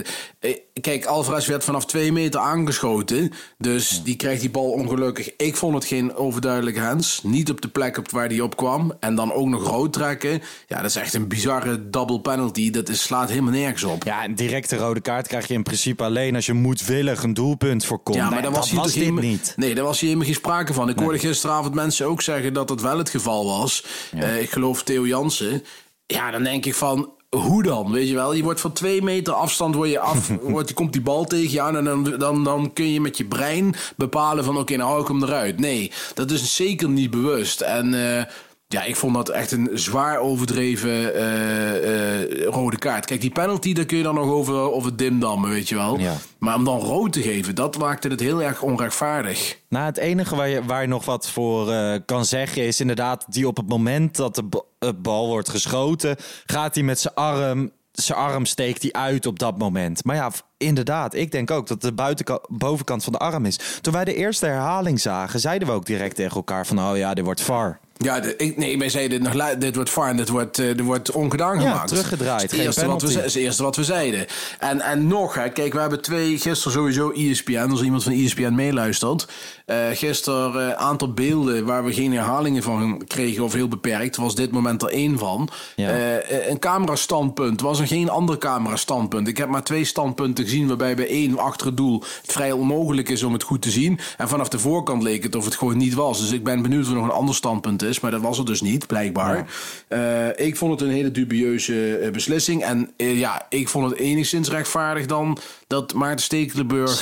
kijk, 0.81 1.05
Alvarez 1.05 1.47
werd 1.47 1.63
vanaf 1.63 1.85
twee 1.85 2.11
meter 2.11 2.39
aangeschoten. 2.39 3.31
Dus 3.57 4.01
die 4.03 4.15
krijgt 4.15 4.41
die 4.41 4.49
bal 4.49 4.71
ongelukkig. 4.71 5.35
Ik 5.35 5.55
vond 5.55 5.75
het 5.75 5.85
geen 5.85 6.15
overduidelijke 6.15 6.79
hands. 6.79 7.19
Niet 7.23 7.49
op 7.49 7.61
de 7.61 7.67
plek 7.67 7.97
op 7.97 8.11
waar 8.11 8.29
die 8.29 8.43
op 8.43 8.57
kwam. 8.57 8.93
En 8.99 9.15
dan 9.15 9.33
ook 9.33 9.47
nog 9.47 9.67
rood 9.67 9.93
trekken. 9.93 10.41
Ja, 10.67 10.77
dat 10.77 10.89
is 10.89 10.95
echt 10.95 11.13
een 11.13 11.27
bizarre 11.27 11.89
double 11.89 12.21
penalty. 12.21 12.71
Dat 12.71 12.89
is, 12.89 13.01
slaat 13.01 13.29
helemaal 13.29 13.51
nergens 13.51 13.83
op. 13.83 14.03
Ja, 14.03 14.25
een 14.25 14.35
directe 14.35 14.75
rode 14.75 15.01
kaart 15.01 15.27
krijg 15.27 15.47
je 15.47 15.53
in 15.53 15.63
principe 15.63 16.03
alleen 16.03 16.35
als 16.35 16.45
je 16.45 16.53
moedwillig 16.53 17.23
een 17.23 17.33
doelpunt 17.33 17.85
voorkomt. 17.85 18.17
Ja, 18.17 18.23
maar 18.23 18.31
nee, 18.31 18.41
daar 18.41 18.51
was, 18.51 18.71
was 18.71 18.83
was 18.83 18.93
dit 18.93 19.19
niet. 19.19 19.53
Nee, 19.55 19.75
daar 19.75 19.83
was 19.83 19.99
hier 19.99 20.09
helemaal 20.09 20.31
geen 20.31 20.39
sprake 20.39 20.73
van. 20.73 20.89
Ik 20.89 20.95
nee. 20.95 21.05
hoorde 21.05 21.19
gisteravond 21.19 21.73
mensen 21.73 22.05
ook 22.05 22.21
zeggen 22.21 22.53
dat 22.53 22.69
het 22.69 22.81
wel 22.81 22.97
het 22.97 23.09
geval 23.09 23.45
was. 23.45 23.85
Ja. 24.11 24.23
Uh, 24.23 24.41
ik 24.41 24.49
geloof 24.49 24.83
Theo 24.83 25.07
Jansen. 25.07 25.63
Ja, 26.07 26.31
dan 26.31 26.43
denk 26.43 26.65
ik 26.65 26.75
van, 26.75 27.11
hoe 27.29 27.63
dan? 27.63 27.91
Weet 27.91 28.07
je 28.07 28.13
wel, 28.13 28.33
je 28.33 28.43
wordt 28.43 28.61
van 28.61 28.73
twee 28.73 29.01
meter 29.01 29.33
afstand 29.33 29.75
word 29.75 29.89
je 29.89 29.99
af, 29.99 30.27
wordt, 30.41 30.73
komt 30.73 30.93
die 30.93 31.01
bal 31.01 31.25
tegen 31.25 31.51
je 31.51 31.61
aan 31.61 31.77
en 31.77 31.83
dan, 31.83 32.03
dan, 32.03 32.43
dan 32.43 32.73
kun 32.73 32.91
je 32.91 33.01
met 33.01 33.17
je 33.17 33.25
brein 33.25 33.75
bepalen 33.95 34.43
van 34.43 34.53
oké, 34.53 34.61
okay, 34.61 34.77
nou 34.77 34.89
hou 34.89 35.01
ik 35.01 35.07
hem 35.07 35.23
eruit. 35.23 35.59
Nee, 35.59 35.91
dat 36.13 36.31
is 36.31 36.55
zeker 36.55 36.89
niet 36.89 37.09
bewust. 37.09 37.61
En 37.61 37.93
uh, 37.93 38.23
ja, 38.67 38.83
ik 38.83 38.95
vond 38.95 39.13
dat 39.13 39.29
echt 39.29 39.51
een 39.51 39.69
zwaar 39.73 40.19
overdreven 40.19 41.15
uh, 41.15 42.19
uh, 42.19 42.43
rode 42.43 42.77
kaart. 42.77 43.05
Kijk, 43.05 43.21
die 43.21 43.29
penalty, 43.29 43.73
daar 43.73 43.85
kun 43.85 43.97
je 43.97 44.03
dan 44.03 44.15
nog 44.15 44.29
over, 44.29 44.55
over 44.55 44.95
dimdammen, 44.95 45.49
weet 45.49 45.69
je 45.69 45.75
wel. 45.75 45.99
Ja. 45.99 46.15
Maar 46.39 46.55
om 46.55 46.63
dan 46.63 46.79
rood 46.79 47.13
te 47.13 47.21
geven, 47.21 47.55
dat 47.55 47.77
maakte 47.77 48.07
het 48.07 48.19
heel 48.19 48.43
erg 48.43 48.61
onrechtvaardig. 48.61 49.59
Nou, 49.69 49.85
het 49.85 49.97
enige 49.97 50.35
waar 50.35 50.49
je, 50.49 50.63
waar 50.63 50.81
je 50.81 50.87
nog 50.87 51.05
wat 51.05 51.29
voor 51.29 51.71
uh, 51.71 51.95
kan 52.05 52.25
zeggen 52.25 52.65
is 52.65 52.79
inderdaad 52.79 53.25
die 53.29 53.47
op 53.47 53.57
het 53.57 53.67
moment 53.69 54.15
dat 54.15 54.35
de 54.35 54.93
bal 54.93 55.27
wordt 55.27 55.49
geschoten, 55.49 56.15
gaat 56.45 56.75
hij 56.75 56.83
met 56.83 56.99
zijn 56.99 57.13
arm 57.13 57.71
zijn 57.91 58.17
arm 58.17 58.45
steekt 58.45 58.81
hij 58.81 58.91
uit 58.91 59.25
op 59.25 59.39
dat 59.39 59.57
moment. 59.57 60.03
Maar 60.03 60.15
ja, 60.15 60.31
inderdaad, 60.57 61.13
ik 61.13 61.31
denk 61.31 61.51
ook 61.51 61.67
dat 61.67 61.81
de 61.81 61.93
buitenkant, 61.93 62.41
bovenkant 62.49 63.03
van 63.03 63.13
de 63.13 63.19
arm 63.19 63.45
is. 63.45 63.79
Toen 63.81 63.93
wij 63.93 64.05
de 64.05 64.15
eerste 64.15 64.45
herhaling 64.45 64.99
zagen, 64.99 65.39
zeiden 65.39 65.67
we 65.67 65.73
ook 65.73 65.85
direct 65.85 66.15
tegen 66.15 66.35
elkaar 66.35 66.67
van... 66.67 66.79
oh 66.79 66.97
ja, 66.97 67.13
dit 67.13 67.25
wordt 67.25 67.41
VAR. 67.41 67.79
Ja, 67.97 68.19
de, 68.19 68.35
ik, 68.35 68.57
nee, 68.57 68.77
wij 68.77 68.89
zeiden 68.89 69.21
nog, 69.21 69.55
dit 69.57 69.75
wordt 69.75 69.97
en 69.97 70.17
dit 70.17 70.29
wordt, 70.29 70.59
uh, 70.59 70.67
dit 70.67 70.81
wordt 70.81 71.11
ongedaan 71.11 71.59
ja, 71.59 71.69
gemaakt. 71.69 71.87
teruggedraaid. 71.87 72.41
Het 72.41 72.53
eerste, 72.53 72.85
wat 72.85 73.01
we, 73.01 73.19
het 73.19 73.35
eerste 73.35 73.63
wat 73.63 73.75
we 73.75 73.83
zeiden. 73.83 74.25
En, 74.59 74.81
en 74.81 75.07
nog, 75.07 75.35
hè, 75.35 75.49
kijk, 75.49 75.73
we 75.73 75.79
hebben 75.79 76.01
twee, 76.01 76.37
gisteren 76.37 76.73
sowieso 76.73 77.09
ESPN, 77.09 77.67
als 77.69 77.81
iemand 77.81 78.03
van 78.03 78.13
ESPN 78.13 78.53
meeluistert. 78.53 79.27
Uh, 79.65 79.75
gisteren 79.93 80.55
een 80.55 80.69
uh, 80.69 80.73
aantal 80.73 81.13
beelden 81.13 81.65
waar 81.65 81.83
we 81.83 81.93
geen 81.93 82.13
herhalingen 82.13 82.63
van 82.63 83.01
kregen 83.07 83.43
of 83.43 83.53
heel 83.53 83.67
beperkt. 83.67 84.15
Was 84.15 84.35
dit 84.35 84.51
moment 84.51 84.81
er 84.81 84.89
één 84.89 85.17
van. 85.17 85.49
Ja. 85.75 86.19
Een 86.49 86.59
camerastandpunt 86.59 87.61
was 87.61 87.79
er 87.79 87.87
geen 87.87 88.09
ander 88.09 88.37
camerastandpunt. 88.37 89.27
Ik 89.27 89.37
heb 89.37 89.49
maar 89.49 89.63
twee 89.63 89.85
standpunten 89.85 90.43
gezien 90.43 90.67
waarbij 90.67 90.95
bij 90.95 91.07
één 91.07 91.37
achter 91.37 91.67
het 91.67 91.77
doel 91.77 92.03
het 92.21 92.31
vrij 92.31 92.51
onmogelijk 92.51 93.09
is 93.09 93.23
om 93.23 93.33
het 93.33 93.43
goed 93.43 93.61
te 93.61 93.71
zien. 93.71 93.99
En 94.17 94.27
vanaf 94.27 94.49
de 94.49 94.59
voorkant 94.59 95.03
leek 95.03 95.23
het 95.23 95.35
of 95.35 95.45
het 95.45 95.55
gewoon 95.55 95.77
niet 95.77 95.93
was. 95.93 96.19
Dus 96.19 96.31
ik 96.31 96.43
ben 96.43 96.61
benieuwd 96.61 96.83
of 96.83 96.89
er 96.89 96.95
nog 96.95 97.03
een 97.03 97.11
ander 97.11 97.35
standpunt 97.35 97.83
is. 97.83 97.86
Maar 98.01 98.11
dat 98.11 98.21
was 98.21 98.37
het 98.37 98.47
dus 98.47 98.61
niet, 98.61 98.87
blijkbaar. 98.87 99.47
Ja. 99.89 100.27
Uh, 100.37 100.47
ik 100.47 100.57
vond 100.57 100.71
het 100.71 100.89
een 100.89 100.95
hele 100.95 101.11
dubieuze 101.11 101.99
uh, 102.01 102.11
beslissing. 102.11 102.63
En 102.63 102.91
uh, 102.97 103.19
ja, 103.19 103.45
ik 103.49 103.67
vond 103.67 103.89
het 103.89 103.99
enigszins 103.99 104.49
rechtvaardig 104.49 105.05
dan 105.05 105.37
dat 105.67 105.93
Maarten 105.93 106.25
Stekelenburg 106.25 107.01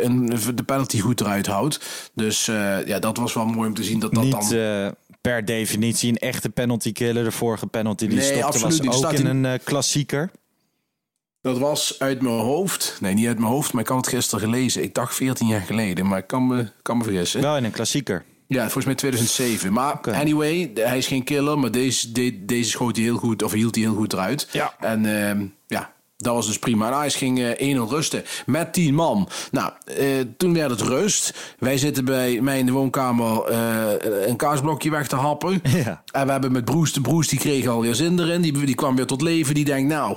een, 0.00 0.26
de 0.54 0.62
penalty 0.62 1.00
goed 1.00 1.20
eruit 1.20 1.46
houdt. 1.46 1.80
Dus 2.14 2.44
ja, 2.84 2.98
dat 2.98 3.16
was 3.16 3.34
wel 3.34 3.46
mooi 3.46 3.68
om 3.68 3.74
te 3.74 3.84
zien 3.84 3.98
dat 3.98 4.14
dat 4.14 4.24
niet, 4.24 4.50
dan... 4.50 4.94
per 5.20 5.44
definitie 5.44 6.08
een 6.08 6.18
echte 6.18 6.50
penalty 6.50 6.92
killer. 6.92 7.24
De 7.24 7.30
vorige 7.30 7.66
penalty 7.66 8.06
die 8.06 8.18
nee, 8.18 8.26
stopte 8.26 8.84
was 8.84 9.04
ook 9.04 9.12
in 9.12 9.26
een 9.26 9.44
uh, 9.44 9.52
klassieker. 9.64 10.30
Dat 11.42 11.58
was 11.58 11.98
uit 11.98 12.22
mijn 12.22 12.34
hoofd. 12.34 12.96
Nee, 13.00 13.14
niet 13.14 13.26
uit 13.26 13.38
mijn 13.38 13.50
hoofd, 13.50 13.72
maar 13.72 13.82
ik 13.82 13.88
had 13.88 13.96
het 13.96 14.14
gisteren 14.14 14.44
gelezen. 14.44 14.82
Ik 14.82 14.94
dacht 14.94 15.14
14 15.14 15.46
jaar 15.46 15.60
geleden, 15.60 16.06
maar 16.06 16.18
ik 16.18 16.26
kan 16.26 16.46
me, 16.46 16.66
kan 16.82 16.96
me 16.96 17.04
vergissen. 17.04 17.40
Wel 17.40 17.56
in 17.56 17.64
een 17.64 17.70
klassieker. 17.70 18.24
Ja, 18.54 18.62
volgens 18.62 18.84
mij 18.84 18.94
2007. 18.94 19.72
Maar 19.72 19.92
okay. 19.92 20.14
anyway, 20.14 20.70
hij 20.74 20.98
is 20.98 21.06
geen 21.06 21.24
killer, 21.24 21.58
maar 21.58 21.70
deze, 21.70 22.12
de, 22.12 22.44
deze 22.44 22.70
schoot 22.70 22.96
hij 22.96 23.04
heel 23.04 23.16
goed, 23.16 23.42
of 23.42 23.52
hield 23.52 23.74
hij 23.74 23.84
heel 23.84 23.94
goed 23.94 24.12
eruit. 24.12 24.48
Ja. 24.52 24.74
En 24.80 25.02
ja, 25.02 25.34
dat 26.20 26.34
was 26.34 26.46
dus 26.46 26.58
prima. 26.58 26.86
En 26.86 26.92
Ajax 26.92 27.14
ging 27.14 27.38
uh, 27.38 27.86
1-0 27.86 27.88
rusten 27.88 28.24
met 28.46 28.72
10 28.72 28.94
man. 28.94 29.28
Nou, 29.50 29.72
uh, 30.00 30.06
toen 30.36 30.54
werd 30.54 30.70
het 30.70 30.80
rust. 30.80 31.54
Wij 31.58 31.78
zitten 31.78 32.04
bij 32.04 32.40
mij 32.40 32.58
in 32.58 32.66
de 32.66 32.72
woonkamer 32.72 33.50
uh, 33.50 34.26
een 34.26 34.36
kaasblokje 34.36 34.90
weg 34.90 35.08
te 35.08 35.16
happen. 35.16 35.62
Ja. 35.80 36.02
En 36.12 36.26
we 36.26 36.32
hebben 36.32 36.52
met 36.52 36.64
Broes, 36.64 36.92
de 36.92 37.00
Broes 37.00 37.28
die 37.28 37.38
kreeg 37.38 37.66
alweer 37.66 37.94
zin 37.94 38.18
erin. 38.18 38.40
Die, 38.40 38.64
die 38.64 38.74
kwam 38.74 38.96
weer 38.96 39.06
tot 39.06 39.22
leven. 39.22 39.54
Die 39.54 39.64
denkt, 39.64 39.88
nou, 39.88 40.16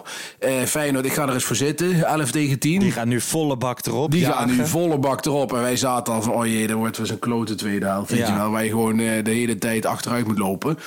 Feyenoord, 0.66 1.06
ik 1.06 1.14
ga 1.14 1.28
er 1.28 1.34
eens 1.34 1.44
voor 1.44 1.56
zitten. 1.56 2.04
11 2.04 2.32
tegen 2.32 2.60
10. 2.60 2.80
Die 2.80 2.92
gaan 2.92 3.08
nu 3.08 3.22
volle 3.22 3.58
bak 3.58 3.86
erop. 3.86 4.12
Die 4.12 4.20
jagen. 4.20 4.38
gaan 4.38 4.58
nu 4.58 4.68
volle 4.68 4.98
bak 4.98 5.26
erop. 5.26 5.54
En 5.54 5.62
wij 5.62 5.78
zaten 5.78 6.14
al 6.14 6.22
van, 6.22 6.34
oh 6.34 6.46
jee, 6.46 6.68
dan 6.68 6.78
wordt 6.78 6.98
weer 6.98 7.06
zo'n 7.06 7.20
klote 7.20 7.56
tweede 7.56 7.86
helft. 7.86 8.10
Weet 8.10 8.20
ja. 8.20 8.28
je 8.28 8.34
wel, 8.34 8.50
waar 8.50 8.64
je 8.64 8.70
gewoon 8.70 8.98
de 8.98 9.22
hele 9.24 9.58
tijd 9.58 9.86
achteruit 9.86 10.28
moet 10.28 10.38
lopen. 10.38 10.78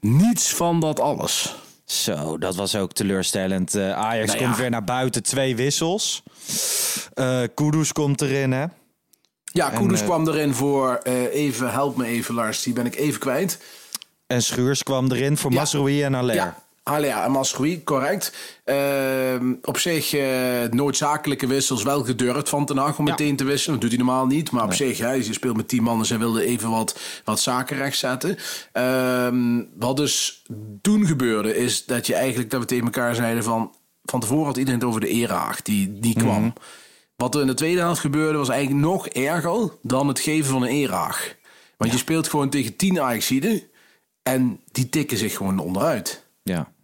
Niets 0.00 0.54
van 0.54 0.80
dat 0.80 1.00
alles. 1.00 1.56
Zo, 1.86 2.38
dat 2.38 2.54
was 2.56 2.76
ook 2.76 2.92
teleurstellend. 2.92 3.74
Uh, 3.74 3.92
Ajax 3.92 4.26
nou 4.26 4.38
ja. 4.38 4.44
komt 4.44 4.56
weer 4.56 4.70
naar 4.70 4.84
buiten, 4.84 5.22
twee 5.22 5.56
wissels. 5.56 6.22
Uh, 7.14 7.42
Kudus 7.54 7.92
komt 7.92 8.20
erin, 8.20 8.52
hè? 8.52 8.64
Ja, 9.44 9.70
Kudus 9.70 10.00
uh, 10.00 10.06
kwam 10.06 10.28
erin 10.28 10.54
voor, 10.54 11.00
even, 11.32 11.72
help 11.72 11.96
me 11.96 12.06
even 12.06 12.34
Lars, 12.34 12.62
die 12.62 12.72
ben 12.72 12.86
ik 12.86 12.96
even 12.96 13.20
kwijt. 13.20 13.58
En 14.26 14.42
Schuurs 14.42 14.82
kwam 14.82 15.10
erin 15.10 15.36
voor 15.36 15.50
ja. 15.52 15.58
Masroui 15.58 16.02
en 16.02 16.14
Aller. 16.14 16.34
Ja. 16.34 16.65
Halia 16.88 17.24
en 17.24 17.30
Masroui, 17.30 17.84
correct. 17.84 18.32
Uh, 18.64 19.56
op 19.62 19.78
zich 19.78 20.14
uh, 20.14 20.62
noodzakelijke 20.70 21.46
wissels 21.46 21.82
wel 21.82 22.04
gedurfd 22.04 22.48
van 22.48 22.66
Ten 22.66 22.76
Hag 22.76 22.98
om 22.98 23.06
ja. 23.06 23.10
meteen 23.10 23.36
te 23.36 23.44
wisselen. 23.44 23.80
Dat 23.80 23.80
doet 23.80 23.98
hij 23.98 24.06
normaal 24.06 24.26
niet. 24.26 24.50
Maar 24.50 24.64
op 24.64 24.74
zich, 24.74 24.98
hè, 24.98 25.12
je 25.12 25.32
speelt 25.32 25.56
met 25.56 25.68
tien 25.68 25.82
man 25.82 25.98
en 25.98 26.06
ze 26.06 26.18
wilde 26.18 26.44
even 26.44 26.70
wat, 26.70 26.98
wat 27.24 27.40
zaken 27.40 27.76
rechtzetten. 27.76 28.36
Uh, 28.72 29.62
wat 29.76 29.96
dus 29.96 30.44
toen 30.80 31.06
gebeurde 31.06 31.56
is 31.56 31.84
dat 31.84 32.06
je 32.06 32.14
eigenlijk, 32.14 32.50
dat 32.50 32.60
we 32.60 32.66
tegen 32.66 32.84
elkaar 32.84 33.14
zeiden 33.14 33.44
van... 33.44 33.74
Van 34.02 34.20
tevoren 34.20 34.46
had 34.46 34.56
iedereen 34.56 34.80
het 34.80 34.88
over 34.88 35.00
de 35.00 35.08
eraag 35.08 35.62
die, 35.62 35.98
die 36.00 36.14
kwam. 36.14 36.36
Mm 36.36 36.42
-hmm. 36.42 36.52
Wat 37.16 37.34
er 37.34 37.40
in 37.40 37.46
de 37.46 37.54
tweede 37.54 37.80
helft 37.80 38.00
gebeurde 38.00 38.38
was 38.38 38.48
eigenlijk 38.48 38.80
nog 38.86 39.06
erger 39.06 39.70
dan 39.82 40.08
het 40.08 40.20
geven 40.20 40.50
van 40.50 40.62
een 40.62 40.68
eraag. 40.68 41.34
Want 41.76 41.90
ja. 41.90 41.96
je 41.96 42.02
speelt 42.02 42.28
gewoon 42.28 42.50
tegen 42.50 42.76
tien 42.76 43.00
Ajaxiden 43.00 43.62
en 44.22 44.60
die 44.72 44.88
tikken 44.88 45.16
zich 45.16 45.36
gewoon 45.36 45.58
onderuit. 45.58 46.24
Ja. 46.42 46.74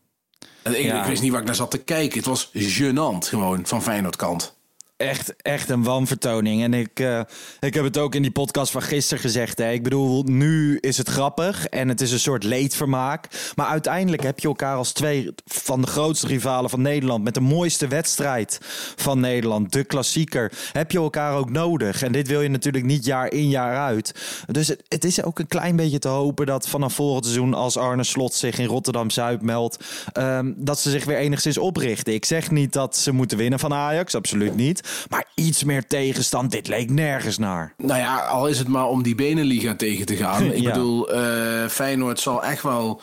En 0.63 0.79
ik, 0.79 0.85
ja. 0.85 1.01
ik 1.01 1.09
wist 1.09 1.23
niet 1.23 1.31
waar 1.31 1.41
ik 1.41 1.47
naar 1.47 1.55
zat 1.55 1.71
te 1.71 1.79
kijken. 1.79 2.19
Het 2.19 2.27
was 2.27 2.51
gênant 2.55 3.29
gewoon 3.29 3.67
van 3.67 3.83
Feyenoord 3.83 4.17
kant. 4.17 4.57
Echt, 5.03 5.35
echt 5.37 5.69
een 5.69 5.83
wanvertoning. 5.83 6.63
En 6.63 6.75
ik, 6.75 7.01
uh, 7.01 7.21
ik 7.61 7.75
heb 7.75 7.85
het 7.85 7.99
ook 7.99 8.15
in 8.15 8.23
die 8.23 8.31
podcast 8.31 8.73
van 8.73 8.83
gisteren 8.83 9.23
gezegd. 9.23 9.59
Hè. 9.59 9.71
Ik 9.71 9.83
bedoel, 9.83 10.23
nu 10.23 10.79
is 10.81 10.99
het 10.99 11.09
grappig 11.09 11.67
en 11.67 11.89
het 11.89 12.01
is 12.01 12.13
een 12.13 12.21
soort 12.21 12.45
leedvermaak. 12.45 13.53
Maar 13.55 13.67
uiteindelijk 13.67 14.23
heb 14.23 14.39
je 14.39 14.49
elkaar 14.49 14.77
als 14.77 14.93
twee 14.93 15.31
van 15.45 15.81
de 15.81 15.87
grootste 15.87 16.27
rivalen 16.27 16.71
van 16.71 16.83
Nederland... 16.83 17.25
met 17.25 17.35
de 17.35 17.41
mooiste 17.41 17.89
wedstrijd 17.89 18.59
van 18.97 19.21
Nederland, 19.21 19.73
de 19.73 19.85
klassieker... 19.85 20.53
heb 20.73 20.91
je 20.91 20.99
elkaar 20.99 21.37
ook 21.37 21.51
nodig. 21.51 22.03
En 22.03 22.13
dit 22.13 22.29
wil 22.29 22.41
je 22.41 22.49
natuurlijk 22.49 22.85
niet 22.85 23.05
jaar 23.05 23.33
in, 23.33 23.49
jaar 23.49 23.77
uit. 23.77 24.15
Dus 24.47 24.69
het, 24.69 24.83
het 24.89 25.05
is 25.05 25.23
ook 25.23 25.39
een 25.39 25.49
klein 25.49 25.77
beetje 25.77 25.99
te 25.99 26.09
hopen 26.09 26.47
dat 26.47 26.69
vanaf 26.69 26.95
volgend 26.95 27.25
seizoen... 27.25 27.55
als 27.55 27.77
Arne 27.77 28.05
Slot 28.05 28.35
zich 28.35 28.59
in 28.59 28.67
Rotterdam-Zuid 28.67 29.43
meldt... 29.43 29.85
Um, 30.19 30.55
dat 30.57 30.79
ze 30.79 30.91
zich 30.91 31.05
weer 31.05 31.19
enigszins 31.19 31.59
oprichten. 31.59 32.15
Ik 32.15 32.25
zeg 32.25 32.51
niet 32.51 32.73
dat 32.73 32.97
ze 32.97 33.13
moeten 33.13 33.39
winnen 33.39 33.59
van 33.59 33.75
Ajax, 33.75 34.15
absoluut 34.15 34.55
niet... 34.55 34.91
Maar 35.09 35.25
iets 35.35 35.65
meer 35.65 35.87
tegenstand, 35.87 36.51
dit 36.51 36.69
leek 36.69 36.91
nergens 36.91 37.39
naar. 37.39 37.75
Nou 37.77 38.01
ja, 38.01 38.17
al 38.17 38.47
is 38.47 38.59
het 38.59 38.69
maar 38.69 38.89
om 38.89 39.03
die 39.03 39.15
Beneliga 39.15 39.75
tegen 39.75 40.07
te 40.07 40.17
gaan. 40.17 40.53
Ik 40.53 40.65
bedoel, 40.65 41.15
uh, 41.15 41.67
Feyenoord 41.69 42.21
zal 42.21 42.45
echt 42.45 42.63
wel 42.63 43.01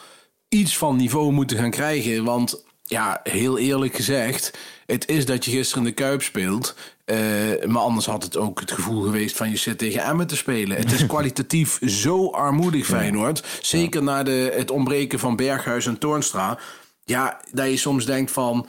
iets 0.50 0.78
van 0.78 0.96
niveau 0.96 1.32
moeten 1.32 1.58
gaan 1.58 1.72
krijgen. 1.72 2.24
Want 2.24 2.64
ja, 2.84 3.20
heel 3.24 3.58
eerlijk 3.58 3.96
gezegd, 3.96 4.58
het 4.86 5.08
is 5.08 5.26
dat 5.26 5.46
je 5.46 5.52
gisteren 5.52 5.84
in 5.84 5.90
de 5.90 5.96
Kuip 5.96 6.22
speelt. 6.22 6.76
Uh, 7.06 7.18
maar 7.66 7.82
anders 7.82 8.06
had 8.06 8.24
het 8.24 8.38
ook 8.38 8.60
het 8.60 8.72
gevoel 8.72 9.02
geweest 9.02 9.38
van 9.38 9.50
je 9.50 9.58
zit 9.58 9.78
tegen 9.78 10.04
Emmen 10.04 10.28
te 10.28 10.36
spelen. 10.36 10.78
Het 10.78 10.92
is 10.92 11.06
kwalitatief 11.16 11.80
zo 11.86 12.30
armoedig 12.30 12.86
Feyenoord. 12.86 13.44
Zeker 13.62 14.00
ja. 14.00 14.06
na 14.06 14.24
de, 14.24 14.54
het 14.56 14.72
ontbreken 14.72 15.20
van 15.20 15.36
Berghuis 15.36 15.86
en 15.86 15.98
Toornstra. 15.98 16.60
Ja, 17.04 17.42
dat 17.52 17.70
je 17.70 17.78
soms 17.78 18.06
denkt 18.06 18.32
van... 18.32 18.68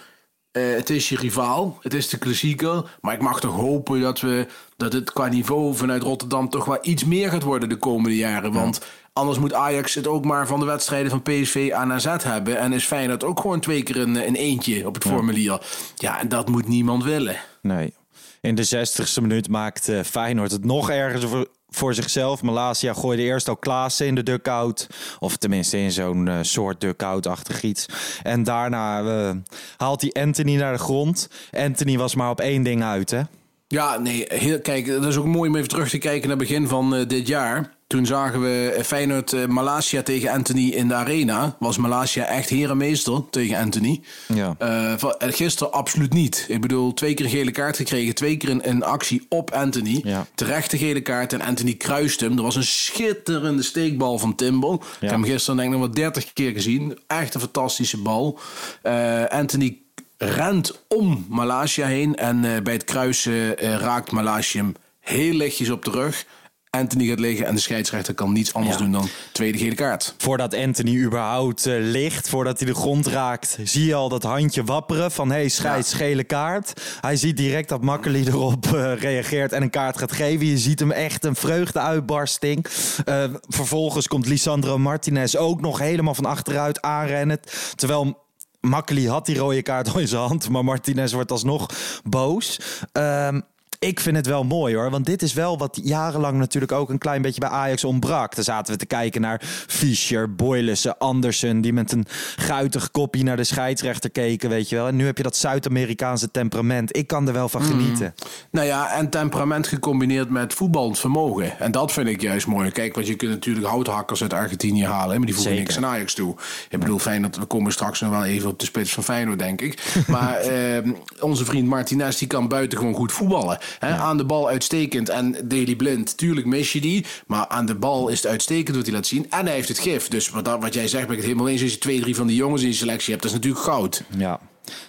Uh, 0.53 0.75
het 0.75 0.91
is 0.91 1.09
je 1.09 1.17
rivaal, 1.17 1.79
het 1.81 1.95
is 1.95 2.09
de 2.09 2.19
klassieker. 2.19 2.99
Maar 3.01 3.15
ik 3.15 3.23
mag 3.23 3.41
toch 3.41 3.55
hopen 3.55 4.01
dat, 4.01 4.21
we, 4.21 4.47
dat 4.77 4.93
het 4.93 5.13
qua 5.13 5.29
niveau 5.29 5.75
vanuit 5.75 6.03
Rotterdam 6.03 6.49
toch 6.49 6.65
wel 6.65 6.79
iets 6.83 7.05
meer 7.05 7.31
gaat 7.31 7.43
worden 7.43 7.69
de 7.69 7.77
komende 7.77 8.17
jaren. 8.17 8.53
Want 8.53 8.81
anders 9.13 9.39
moet 9.39 9.55
Ajax 9.55 9.95
het 9.95 10.07
ook 10.07 10.25
maar 10.25 10.47
van 10.47 10.61
de 10.61 10.67
wedstrijden 10.67 11.11
van 11.11 11.23
PSV 11.23 11.71
aan 11.75 11.93
AZ 11.93 12.17
hebben. 12.23 12.59
En 12.59 12.73
is 12.73 12.85
Feyenoord 12.85 13.25
ook 13.25 13.41
gewoon 13.41 13.61
twee 13.61 13.83
keer 13.83 13.97
een, 13.97 14.15
een 14.15 14.35
eentje 14.35 14.87
op 14.87 14.95
het 14.95 15.05
ja. 15.05 15.11
formulier. 15.11 15.61
Ja, 15.95 16.21
en 16.21 16.29
dat 16.29 16.49
moet 16.49 16.69
niemand 16.69 17.05
willen. 17.05 17.37
Nee. 17.63 17.95
In 18.41 18.55
de 18.55 18.87
60ste 18.87 19.23
minuut 19.23 19.49
maakt 19.49 19.93
Feyenoord 20.05 20.51
het 20.51 20.65
nog 20.65 20.91
erger 20.91 21.29
voor, 21.29 21.49
voor 21.71 21.95
zichzelf. 21.95 22.43
Malasia 22.43 22.93
gooide 22.93 23.23
eerst 23.23 23.49
al 23.49 23.57
Klaassen 23.57 24.07
in 24.07 24.15
de 24.15 24.23
dugout. 24.23 24.87
Of 25.19 25.37
tenminste 25.37 25.79
in 25.79 25.93
zo'n 25.93 26.27
uh, 26.27 26.39
soort 26.43 26.81
dugout-achtig 26.81 27.63
iets. 27.63 27.87
En 28.23 28.43
daarna 28.43 29.03
uh, 29.03 29.31
haalt 29.77 30.01
hij 30.01 30.23
Anthony 30.23 30.57
naar 30.57 30.73
de 30.73 30.79
grond. 30.79 31.29
Anthony 31.53 31.99
was 31.99 32.15
maar 32.15 32.31
op 32.31 32.41
één 32.41 32.63
ding 32.63 32.83
uit, 32.83 33.11
hè? 33.11 33.21
Ja, 33.67 33.99
nee, 33.99 34.27
kijk, 34.61 34.87
dat 34.87 35.05
is 35.05 35.17
ook 35.17 35.27
mooi 35.27 35.51
om 35.51 35.57
even 35.57 35.69
terug 35.69 35.89
te 35.89 35.99
kijken 35.99 36.29
naar 36.29 36.37
begin 36.37 36.69
van 36.69 36.95
uh, 36.95 37.07
dit 37.07 37.27
jaar. 37.27 37.79
Toen 37.91 38.07
zagen 38.07 38.41
we 38.41 38.81
Feyenoord 38.85 39.33
uh, 39.33 39.47
Malasia 39.47 40.03
tegen 40.03 40.31
Anthony 40.31 40.69
in 40.69 40.89
de 40.89 40.95
arena. 40.95 41.57
Was 41.59 41.77
Malasia 41.77 42.25
echt 42.25 42.49
herenmeester 42.49 43.23
tegen 43.31 43.57
Anthony. 43.57 44.01
Ja. 44.35 44.57
Uh, 44.63 44.95
gisteren 45.19 45.73
absoluut 45.73 46.13
niet. 46.13 46.45
Ik 46.49 46.61
bedoel, 46.61 46.95
twee 46.95 47.15
keer 47.15 47.25
een 47.25 47.31
gele 47.31 47.51
kaart 47.51 47.77
gekregen. 47.77 48.15
Twee 48.15 48.37
keer 48.37 48.51
een, 48.51 48.69
een 48.69 48.83
actie 48.83 49.27
op 49.29 49.51
Anthony. 49.51 50.01
Ja. 50.05 50.27
Terecht 50.35 50.71
de 50.71 50.79
gele 50.79 51.01
kaart 51.01 51.33
en 51.33 51.41
Anthony 51.41 51.75
kruist 51.75 52.21
hem. 52.21 52.37
Er 52.37 52.43
was 52.43 52.57
een 52.57 52.65
schitterende 52.65 53.63
steekbal 53.63 54.19
van 54.19 54.35
Timbo. 54.35 54.71
Ja. 54.71 54.77
Ik 54.77 55.01
heb 55.01 55.11
hem 55.11 55.25
gisteren 55.25 55.57
denk 55.57 55.73
ik 55.73 55.79
nog 55.79 55.87
wel 55.87 55.95
dertig 55.95 56.33
keer 56.33 56.53
gezien. 56.53 56.99
Echt 57.07 57.35
een 57.35 57.41
fantastische 57.41 57.99
bal. 57.99 58.39
Uh, 58.83 59.25
Anthony 59.25 59.79
rent 60.19 60.83
om 60.89 61.27
Malasia 61.29 61.87
heen. 61.87 62.17
En 62.17 62.45
uh, 62.45 62.51
bij 62.63 62.73
het 62.73 62.85
kruisen 62.85 63.57
raakt 63.57 64.11
Malasia 64.11 64.61
hem 64.61 64.75
heel 65.01 65.35
lichtjes 65.35 65.71
op 65.71 65.85
de 65.85 65.91
rug. 65.91 66.27
Anthony 66.71 67.07
gaat 67.07 67.19
liggen 67.19 67.47
en 67.47 67.55
de 67.55 67.61
scheidsrechter 67.61 68.15
kan 68.15 68.33
niets 68.33 68.55
anders 68.55 68.77
ja. 68.77 68.83
doen 68.83 68.93
dan 68.93 69.09
tweede 69.33 69.59
gele 69.59 69.75
kaart. 69.75 70.15
Voordat 70.19 70.55
Anthony 70.55 70.97
überhaupt 70.97 71.67
uh, 71.67 71.75
ligt, 71.79 72.29
voordat 72.29 72.59
hij 72.59 72.69
de 72.69 72.75
grond 72.75 73.07
raakt, 73.07 73.59
zie 73.65 73.87
je 73.87 73.95
al 73.95 74.09
dat 74.09 74.23
handje 74.23 74.65
wapperen 74.65 75.11
van 75.11 75.31
hey, 75.31 75.49
scheids, 75.49 75.91
ja. 75.91 75.97
gele 75.97 76.25
kaart. 76.25 76.83
Hij 77.01 77.17
ziet 77.17 77.37
direct 77.37 77.69
dat 77.69 77.83
Makkeli 77.83 78.25
erop 78.27 78.67
uh, 78.67 78.93
reageert 78.95 79.53
en 79.53 79.63
een 79.63 79.71
kaart 79.71 79.99
gaat 79.99 80.13
geven. 80.13 80.47
Je 80.47 80.59
ziet 80.59 80.79
hem 80.81 80.91
echt 80.91 81.25
een 81.25 81.37
vreugdeuitbarsting. 81.37 82.67
Uh, 83.05 83.25
vervolgens 83.49 84.09
komt 84.09 84.27
Lisandro 84.27 84.79
Martinez 84.79 85.35
ook 85.35 85.61
nog 85.61 85.79
helemaal 85.79 86.15
van 86.15 86.25
achteruit 86.25 86.83
aanrennen. 86.83 87.41
Terwijl 87.75 88.19
Makkeli 88.61 89.09
had 89.09 89.27
die 89.27 89.39
rode 89.39 89.63
kaart 89.63 89.93
al 89.93 90.01
in 90.01 90.09
zijn 90.09 90.23
hand, 90.23 90.49
maar 90.49 90.65
Martinez 90.65 91.13
wordt 91.13 91.31
alsnog 91.31 91.71
boos. 92.05 92.61
Um, 92.93 93.43
ik 93.81 94.01
vind 94.01 94.17
het 94.17 94.27
wel 94.27 94.45
mooi 94.45 94.75
hoor. 94.77 94.91
Want 94.91 95.07
dit 95.07 95.23
is 95.23 95.33
wel 95.33 95.59
wat 95.59 95.81
jarenlang 95.83 96.39
natuurlijk 96.39 96.73
ook 96.73 96.91
een 96.91 96.99
klein 96.99 97.23
beetje 97.23 97.41
bij 97.41 97.49
Ajax 97.49 97.85
ontbrak. 97.85 98.35
Daar 98.35 98.45
zaten 98.45 98.73
we 98.73 98.79
te 98.79 98.87
kijken 98.87 99.21
naar 99.21 99.41
Fischer, 99.67 100.35
Boylissen, 100.35 100.99
Andersen. 100.99 101.61
Die 101.61 101.73
met 101.73 101.93
een 101.93 102.07
guitig 102.37 102.91
kopje 102.91 103.23
naar 103.23 103.37
de 103.37 103.45
scheidsrechter 103.45 104.11
keken, 104.11 104.49
weet 104.49 104.69
je 104.69 104.77
wel. 104.77 104.87
En 104.87 104.97
nu 104.97 105.07
heb 105.07 105.17
je 105.17 105.23
dat 105.23 105.37
Zuid-Amerikaanse 105.37 106.31
temperament. 106.31 106.97
Ik 106.97 107.07
kan 107.07 107.27
er 107.27 107.33
wel 107.33 107.49
van 107.49 107.63
mm. 107.63 107.69
genieten. 107.69 108.15
Nou 108.51 108.67
ja, 108.67 108.91
en 108.91 109.11
temperament 109.11 109.67
gecombineerd 109.67 110.31
met 110.31 110.55
voetballend 110.55 110.99
vermogen. 110.99 111.59
En 111.59 111.71
dat 111.71 111.93
vind 111.93 112.09
ik 112.09 112.21
juist 112.21 112.47
mooi. 112.47 112.71
Kijk, 112.71 112.95
want 112.95 113.07
je 113.07 113.15
kunt 113.15 113.31
natuurlijk 113.31 113.67
houthakkers 113.67 114.23
uit 114.23 114.33
Argentinië 114.33 114.85
halen. 114.85 115.17
Maar 115.17 115.27
die 115.27 115.35
voegen 115.35 115.55
niks 115.55 115.77
aan 115.77 115.87
Ajax 115.87 116.15
toe. 116.15 116.37
Ik 116.69 116.79
bedoel, 116.81 116.99
fijn 116.99 117.23
dat 117.23 117.37
we 117.37 117.45
komen 117.45 117.73
straks 117.73 118.01
nog 118.01 118.11
wel 118.11 118.25
even 118.25 118.49
op 118.49 118.59
de 118.59 118.65
spits 118.65 118.93
van 118.93 119.05
Feyenoord, 119.05 119.39
denk 119.39 119.61
ik. 119.61 120.05
Maar 120.07 120.37
eh, 120.51 120.91
onze 121.21 121.45
vriend 121.45 121.69
Martinez, 121.69 122.19
die 122.19 122.29
kan 122.29 122.49
buiten 122.49 122.79
gewoon 122.79 122.95
goed 122.95 123.13
voetballen. 123.13 123.59
Aan 123.79 124.17
de 124.17 124.25
bal 124.25 124.49
uitstekend. 124.49 125.09
En 125.09 125.37
Daily 125.45 125.77
Blind, 125.77 126.17
tuurlijk 126.17 126.47
mis 126.47 126.73
je 126.73 126.81
die. 126.81 127.07
Maar 127.27 127.49
aan 127.49 127.67
de 127.67 127.75
bal 127.75 128.09
is 128.09 128.23
het 128.23 128.31
uitstekend 128.31 128.77
wat 128.77 128.87
hij 128.87 128.95
laat 128.95 129.07
zien. 129.07 129.27
En 129.31 129.47
hij 129.47 129.55
heeft 129.55 129.69
het 129.69 129.79
gif. 129.79 130.09
Dus 130.09 130.31
wat, 130.31 130.47
wat 130.61 130.75
jij 130.75 130.89
zegt, 130.89 131.07
ben 131.07 131.13
ik 131.13 131.23
het 131.23 131.27
helemaal 131.27 131.49
eens. 131.49 131.63
Als 131.63 131.73
je 131.73 131.79
twee, 131.79 132.01
drie 132.01 132.17
van 132.17 132.27
die 132.27 132.37
jongens 132.37 132.63
in 132.63 132.69
je 132.69 132.75
selectie 132.75 133.11
hebt, 133.11 133.23
dat 133.23 133.33
is 133.33 133.37
natuurlijk 133.37 133.65
goud. 133.65 134.03
Ja. 134.17 134.41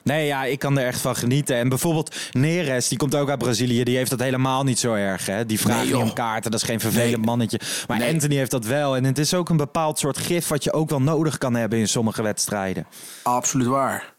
Nee, 0.04 0.26
ja, 0.26 0.44
ik 0.44 0.60
kan 0.60 0.78
er 0.78 0.86
echt 0.86 1.02
van 1.02 1.16
genieten. 1.16 1.56
En 1.56 1.70
bijvoorbeeld 1.70 2.16
Neres, 2.32 2.88
die 2.88 2.98
komt 2.98 3.16
ook 3.16 3.30
uit 3.30 3.40
Brazilië. 3.40 3.84
Die 3.84 3.98
heeft 3.98 4.10
dat 4.10 4.20
helemaal 4.20 4.64
niet 4.64 4.80
zo 4.80 4.94
erg. 4.94 5.26
Hè? 5.26 5.46
Die 5.46 5.60
vraagt 5.60 5.86
niet 5.86 5.96
om 5.96 6.14
kaarten. 6.14 6.52
Dat 6.52 6.62
is 6.62 6.66
geen 6.66 6.80
vervelend 6.80 7.26
mannetje. 7.26 7.60
Maar 7.88 8.04
Anthony 8.04 8.36
heeft 8.36 8.52
dat 8.52 8.66
wel. 8.66 8.96
En 8.96 9.04
het 9.04 9.18
is 9.18 9.34
ook 9.34 9.50
een 9.50 9.58
bepaald 9.58 10.00
soort 10.00 10.18
gif 10.18 10.48
wat 10.48 10.64
je 10.64 10.74
ook 10.74 10.90
wel 10.90 11.02
nodig 11.02 11.38
kan 11.38 11.56
hebben 11.56 11.80
in 11.80 11.88
sommige 11.88 12.22
wedstrijden. 12.22 12.86
Absoluut 13.24 13.68
waar. 13.68 14.11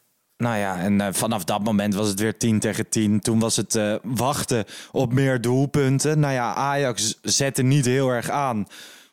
Nou 0.43 0.57
ja, 0.57 0.79
en 0.79 1.01
uh, 1.01 1.07
vanaf 1.11 1.45
dat 1.45 1.65
moment 1.65 1.95
was 1.95 2.09
het 2.09 2.21
weer 2.21 2.37
10 2.37 2.59
tegen 2.59 2.89
10. 2.89 3.21
Toen 3.21 3.39
was 3.39 3.57
het 3.57 3.75
uh, 3.75 3.95
wachten 4.03 4.65
op 4.93 5.13
meer 5.13 5.41
doelpunten. 5.41 6.21
Nou 6.21 6.33
ja, 6.33 6.55
Ajax 6.55 7.19
zette 7.23 7.63
niet 7.63 7.85
heel 7.85 8.09
erg 8.09 8.31
aan. 8.31 8.67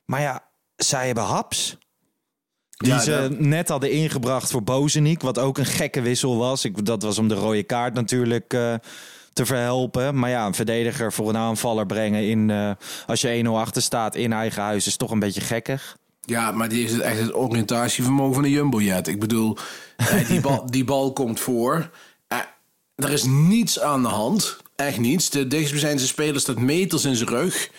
Maar 0.05 0.21
ja, 0.21 0.43
zij 0.75 1.05
hebben 1.05 1.23
haps. 1.23 1.77
Die 2.69 2.93
ja, 2.93 2.99
ze 2.99 3.35
net 3.39 3.69
hadden 3.69 3.91
ingebracht 3.91 4.51
voor 4.51 4.63
Bozeniek. 4.63 5.21
Wat 5.21 5.39
ook 5.39 5.57
een 5.57 5.65
gekke 5.65 6.01
wissel 6.01 6.37
was. 6.37 6.65
Ik, 6.65 6.85
dat 6.85 7.03
was 7.03 7.17
om 7.17 7.27
de 7.27 7.35
rode 7.35 7.63
kaart 7.63 7.93
natuurlijk 7.93 8.53
uh, 8.53 8.73
te 9.33 9.45
verhelpen. 9.45 10.19
Maar 10.19 10.29
ja, 10.29 10.45
een 10.45 10.53
verdediger 10.53 11.13
voor 11.13 11.29
een 11.29 11.37
aanvaller 11.37 11.85
brengen 11.85 12.27
in, 12.27 12.75
als 13.05 13.21
je 13.21 13.43
1-0 13.45 13.49
achter 13.49 13.81
staat 13.81 14.15
in 14.15 14.33
eigen 14.33 14.61
huis 14.61 14.87
is 14.87 14.97
toch 14.97 15.11
een 15.11 15.19
beetje 15.19 15.41
gekkig. 15.41 15.97
Ja, 16.29 16.51
maar 16.51 16.69
die 16.69 16.83
is 16.83 16.91
het 16.91 17.01
echt 17.01 17.19
het 17.19 17.33
oriëntatievermogen 17.33 18.33
van 18.33 18.43
de 18.43 18.49
Jumbo-jet. 18.49 19.07
Ik 19.07 19.19
bedoel, 19.19 19.57
die, 20.27 20.41
bal, 20.41 20.65
die 20.71 20.83
bal 20.83 21.13
komt 21.13 21.39
voor. 21.39 21.89
Eh, 22.27 22.37
er 22.95 23.11
is 23.11 23.23
niets 23.23 23.79
aan 23.79 24.01
de 24.01 24.07
hand. 24.07 24.57
Echt 24.75 24.97
niets. 24.97 25.29
De 25.29 25.47
dichtstbijzijnde 25.47 26.05
speler 26.05 26.41
staat 26.41 26.59
meters 26.59 27.05
in 27.05 27.15
zijn 27.15 27.29
rug. 27.29 27.69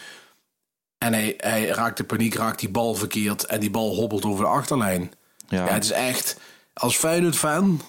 En 0.99 1.12
hij, 1.12 1.35
hij 1.37 1.66
raakt 1.66 1.97
de 1.97 2.04
paniek, 2.04 2.35
raakt 2.35 2.61
die 2.61 2.69
bal 2.69 2.95
verkeerd. 2.95 3.45
En 3.45 3.61
die 3.61 3.71
bal 3.71 3.95
hobbelt 3.95 4.25
over 4.25 4.45
de 4.45 4.50
achterlijn. 4.50 5.12
Ja, 5.49 5.66
ja 5.66 5.73
het 5.73 5.85
is 5.85 5.90
echt... 5.90 6.37
Als 6.73 6.97
Feyenoord-fan 6.97 7.80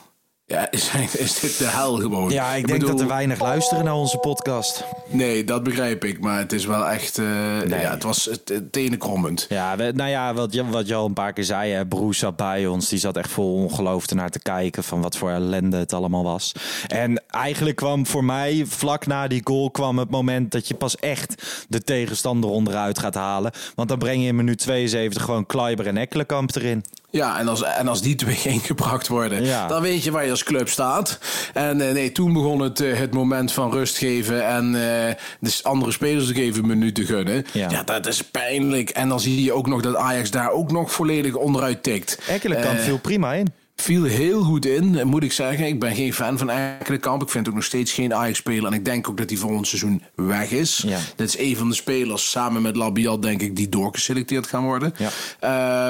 ja, 0.52 0.72
is, 0.78 1.16
is 1.16 1.40
dit 1.40 1.58
de 1.58 1.68
hel 1.68 1.96
gewoon. 1.96 2.30
Ja, 2.30 2.54
ik, 2.54 2.68
denk 2.68 2.88
dat 2.88 3.00
er 3.00 3.08
weinig 3.08 3.42
luisteren 3.42 3.84
naar 3.84 3.96
onze 3.96 4.18
podcast. 4.18 4.84
Nee, 5.08 5.44
dat 5.44 5.64
begrijp 5.64 6.06
ik. 6.06 6.20
Maar 6.20 6.38
het 6.38 6.52
is 6.52 6.66
wel 6.66 6.88
echt... 6.88 7.18
Uh, 7.18 7.68
ja, 7.68 7.92
het 7.92 8.04
was 8.04 8.30
tenenkrommend. 8.72 9.46
Ja, 9.50 9.76
nou 9.76 10.10
ja, 10.10 10.34
wat 10.34 10.56
wat 10.56 10.88
je 10.88 10.96
al 10.96 11.06
een 11.06 11.14
paar 11.14 11.34
keer 11.34 11.44
zei. 11.44 11.72
Hè, 11.72 11.86
Broes 11.86 12.18
zat 12.18 12.36
bij 12.36 12.68
ons. 12.68 12.90
Die 12.90 13.00
zat 13.00 13.18
echt 13.18 13.30
vol 13.30 13.54
ongeloof 13.54 14.10
naar 14.14 14.30
te 14.30 14.40
kijken... 14.40 14.84
van 14.84 15.02
wat 15.02 15.18
voor 15.18 15.30
ellende 15.30 15.78
het 15.78 15.94
allemaal 15.94 16.24
was. 16.24 16.52
En 16.88 17.24
eigenlijk 17.30 17.76
kwam 17.76 18.06
voor 18.06 18.24
mij... 18.24 18.64
vlak 18.68 19.06
na 19.08 19.28
die 19.28 19.42
goal 19.44 19.72
kwam 19.72 20.00
het 20.00 20.10
moment... 20.10 20.52
dat 20.52 20.68
je 20.68 20.74
pas 20.74 20.96
echt 20.96 21.66
de 21.70 21.84
tegenstander 21.84 22.50
onderuit 22.50 23.00
gaat 23.00 23.16
halen. 23.16 23.52
Want 23.76 23.90
dan 23.90 24.00
breng 24.00 24.22
je 24.22 24.28
in 24.28 24.36
minuut 24.36 24.58
72 24.58 25.24
gewoon 25.24 25.46
Kleiber 25.46 25.88
en 25.88 25.98
Ekkelenkamp 25.98 26.56
erin. 26.56 26.84
Ja, 27.12 27.40
en 27.40 27.48
als, 27.48 27.64
en 27.64 27.88
als 27.88 28.02
die 28.02 28.16
twee 28.16 28.40
ingebracht 28.56 29.08
worden, 29.08 29.68
dan 29.68 29.82
weet 29.82 30.04
je 30.04 30.12
waar 30.12 30.26
je 30.26 30.32
als 30.32 30.44
club 30.44 30.70
staat. 30.70 31.20
En 31.54 31.80
uh, 31.80 31.92
nee, 31.92 32.12
toen 32.12 32.34
begon 32.34 32.60
het, 32.60 32.80
uh, 32.80 32.98
het 32.98 33.14
moment 33.14 33.52
van 33.52 33.72
rust 33.72 33.98
geven 33.98 34.48
en 34.48 34.74
uh, 34.74 35.14
dus 35.40 35.64
andere 35.64 35.92
spelers 35.92 36.30
ook 36.30 36.36
even 36.36 36.68
minuten 36.68 37.06
gunnen. 37.06 37.46
Ja. 37.54 37.70
ja. 37.70 37.84
dat 37.84 38.08
is 38.08 38.24
pijnlijk. 38.24 38.90
En 38.90 39.10
dan 39.10 39.20
zie 39.20 39.44
je 39.44 39.54
ook 39.54 39.68
nog 39.68 39.82
dat 39.82 39.96
Ajax 39.96 40.32
daar 40.32 40.52
ook 40.52 40.72
nog 40.72 40.92
volledig 40.92 41.36
onderuit 41.36 41.84
tikt. 41.84 42.20
Ekkelenkamp 42.28 42.80
viel 42.80 42.98
prima 42.98 43.34
in 43.34 43.54
viel 43.82 44.04
heel 44.04 44.42
goed 44.42 44.66
in, 44.66 45.08
moet 45.08 45.24
ik 45.24 45.32
zeggen. 45.32 45.68
Ik 45.68 45.80
ben 45.80 45.96
geen 45.96 46.14
fan 46.14 46.38
van 46.38 46.50
Ekkelenkamp. 46.50 47.22
Ik 47.22 47.30
vind 47.30 47.48
ook 47.48 47.54
nog 47.54 47.64
steeds 47.64 47.92
geen 47.92 48.14
Ajax-speler. 48.14 48.66
En 48.66 48.74
ik 48.74 48.86
denk 48.86 49.10
ook 49.10 49.18
dat 49.18 49.30
hij 49.30 49.40
voor 49.40 49.52
ons 49.52 49.70
seizoen 49.70 50.04
weg 50.16 50.52
is. 50.52 50.84
Ja. 50.88 51.00
Dit 51.16 51.28
is 51.28 51.38
een 51.38 51.58
van 51.58 51.70
de 51.70 51.76
spelers, 51.76 52.30
samen 52.30 52.62
met 52.62 52.76
Labiat, 52.76 53.22
denk 53.22 53.42
ik, 53.42 53.56
die 53.56 53.70
doorgeselecteerd 53.70 54.48
gaan 54.48 54.64
worden. 54.64 54.94
Ja. 54.98 55.10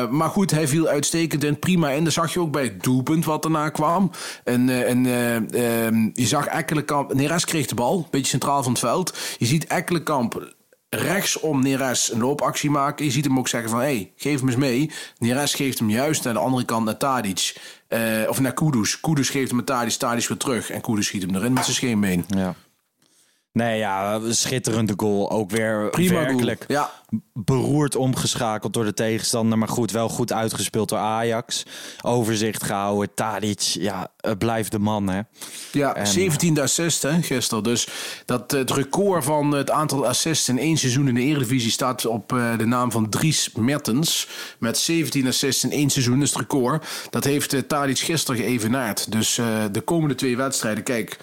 Uh, 0.04 0.10
maar 0.10 0.30
goed, 0.30 0.52
hij 0.52 0.68
viel 0.68 0.88
uitstekend 0.88 1.44
in. 1.44 1.60
Prima 1.60 1.90
in. 1.90 2.04
Dat 2.04 2.14
zag 2.14 2.34
je 2.34 2.40
ook 2.40 2.52
bij 2.52 2.64
het 2.64 2.84
doelpunt 2.84 3.26
wat 3.26 3.42
daarna 3.42 3.70
kwam. 3.70 4.12
En, 4.44 4.68
uh, 4.68 4.90
en 4.90 5.06
uh, 5.06 6.12
je 6.14 6.28
zag 6.28 6.46
Ekkelenkamp... 6.46 7.14
Neres 7.14 7.46
kreeg 7.46 7.66
de 7.66 7.76
bal, 7.76 7.98
een 7.98 8.06
beetje 8.12 8.32
centraal 8.32 8.64
van 8.64 8.72
het 8.72 8.82
veld. 8.82 9.18
Je 9.38 9.46
ziet 9.46 9.68
Ekkelenkamp 9.68 10.54
rechts 10.96 11.40
om 11.40 11.62
Neres 11.62 12.12
een 12.12 12.20
loopactie 12.20 12.70
maken. 12.70 13.06
Je 13.06 13.12
ziet 13.12 13.26
hem 13.26 13.38
ook 13.38 13.48
zeggen 13.48 13.70
van, 13.70 13.80
hé, 13.80 13.86
hey, 13.86 14.12
geef 14.16 14.40
hem 14.40 14.48
eens 14.48 14.58
mee. 14.58 14.92
Neres 15.18 15.54
geeft 15.54 15.80
hem 15.80 15.90
juist 15.90 16.24
naar 16.24 16.34
de 16.34 16.40
andere 16.40 16.66
kant 16.66 16.86
naar 16.86 16.98
Tadic. 16.98 17.56
Uh, 17.90 18.30
of 18.30 18.40
naar 18.40 18.54
Kudus. 18.54 19.00
Kudus 19.00 19.30
geeft 19.30 19.48
hem 19.48 19.56
met 19.56 19.66
Tadic, 19.66 19.94
Tadic 19.94 20.28
weer 20.28 20.38
terug. 20.38 20.70
En 20.70 20.82
Kudus 20.82 21.06
schiet 21.06 21.22
hem 21.22 21.36
erin 21.36 21.54
met 21.54 21.64
zijn 21.64 21.76
scheenbeen. 21.76 22.26
Ja. 22.28 22.56
Nee, 23.54 23.78
ja, 23.78 24.20
schitterende 24.30 24.94
goal. 24.98 25.32
Ook 25.32 25.50
weer 25.50 25.90
Prima 25.90 26.14
werkelijk 26.14 26.66
Ja. 26.68 26.92
beroerd 27.34 27.96
omgeschakeld 27.96 28.74
door 28.74 28.86
de 28.86 28.94
tegenstander. 28.94 29.58
Maar 29.58 29.68
goed, 29.68 29.92
wel 29.92 30.10
goed 30.10 30.34
uitgespeeld 30.34 30.90
door 30.90 30.98
Ajax. 30.98 31.66
Overzicht 32.02 32.64
gehouden. 32.64 33.14
Tadic, 33.14 33.62
ja, 33.62 34.12
blijft 34.38 34.72
de 34.72 34.80
man, 34.80 35.10
hè. 35.10 35.22
Ja, 35.72 35.96
en, 35.96 36.08
17 36.08 36.60
assists 36.60 37.04
hè, 37.04 37.22
gisteren. 37.22 37.64
Dus 37.64 37.88
dat, 38.26 38.52
het 38.52 38.72
record 38.72 39.24
van 39.24 39.52
het 39.52 39.72
aantal 39.72 40.08
assists 40.08 40.50
in 40.50 40.60
één 40.60 40.78
seizoen 40.78 41.08
in 41.08 41.16
de 41.16 41.22
Eredivisie... 41.22 41.72
staat 41.72 42.06
op 42.06 42.32
uh, 42.32 42.58
de 42.58 42.66
naam 42.66 42.92
van 42.92 43.10
Dries 43.10 43.50
Mertens. 43.56 44.28
Met 44.60 44.78
17 44.78 45.28
assists 45.28 45.64
in 45.64 45.72
één 45.72 45.90
seizoen, 45.90 46.16
dat 46.20 46.28
is 46.28 46.34
het 46.34 46.40
record. 46.40 46.86
Dat 47.10 47.24
heeft 47.24 47.54
uh, 47.54 47.60
Tadic 47.60 48.00
gisteren 48.00 48.42
geëvenaard. 48.42 49.12
Dus 49.12 49.38
uh, 49.38 49.46
de 49.72 49.82
komende 49.82 50.16
twee 50.16 50.38
wedstrijden, 50.38 50.84
kijk 50.84 51.18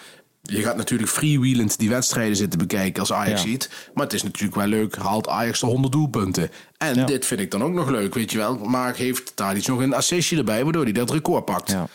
je 0.50 0.62
gaat 0.62 0.76
natuurlijk 0.76 1.10
freewheelend 1.10 1.78
die 1.78 1.88
wedstrijden 1.88 2.36
zitten 2.36 2.58
bekijken 2.58 3.00
als 3.00 3.12
Ajax 3.12 3.40
ziet. 3.40 3.70
Maar 3.94 4.04
het 4.04 4.12
is 4.12 4.22
natuurlijk 4.22 4.54
wel 4.54 4.66
leuk, 4.66 4.96
haalt 4.96 5.28
Ajax 5.28 5.60
de 5.60 5.66
100 5.66 5.92
doelpunten. 5.92 6.50
En 6.76 7.06
dit 7.06 7.26
vind 7.26 7.40
ik 7.40 7.50
dan 7.50 7.62
ook 7.62 7.72
nog 7.72 7.88
leuk, 7.88 8.14
weet 8.14 8.32
je 8.32 8.38
wel. 8.38 8.56
Maar 8.56 8.94
heeft 8.94 9.32
daar 9.34 9.56
iets 9.56 9.66
nog 9.66 9.80
een 9.80 9.94
assistje 9.94 10.36
erbij, 10.36 10.64
waardoor 10.64 10.82
hij 10.82 10.92
dat 10.92 11.10
record 11.10 11.44
pakt. 11.44 11.70
Ja. 11.70 11.88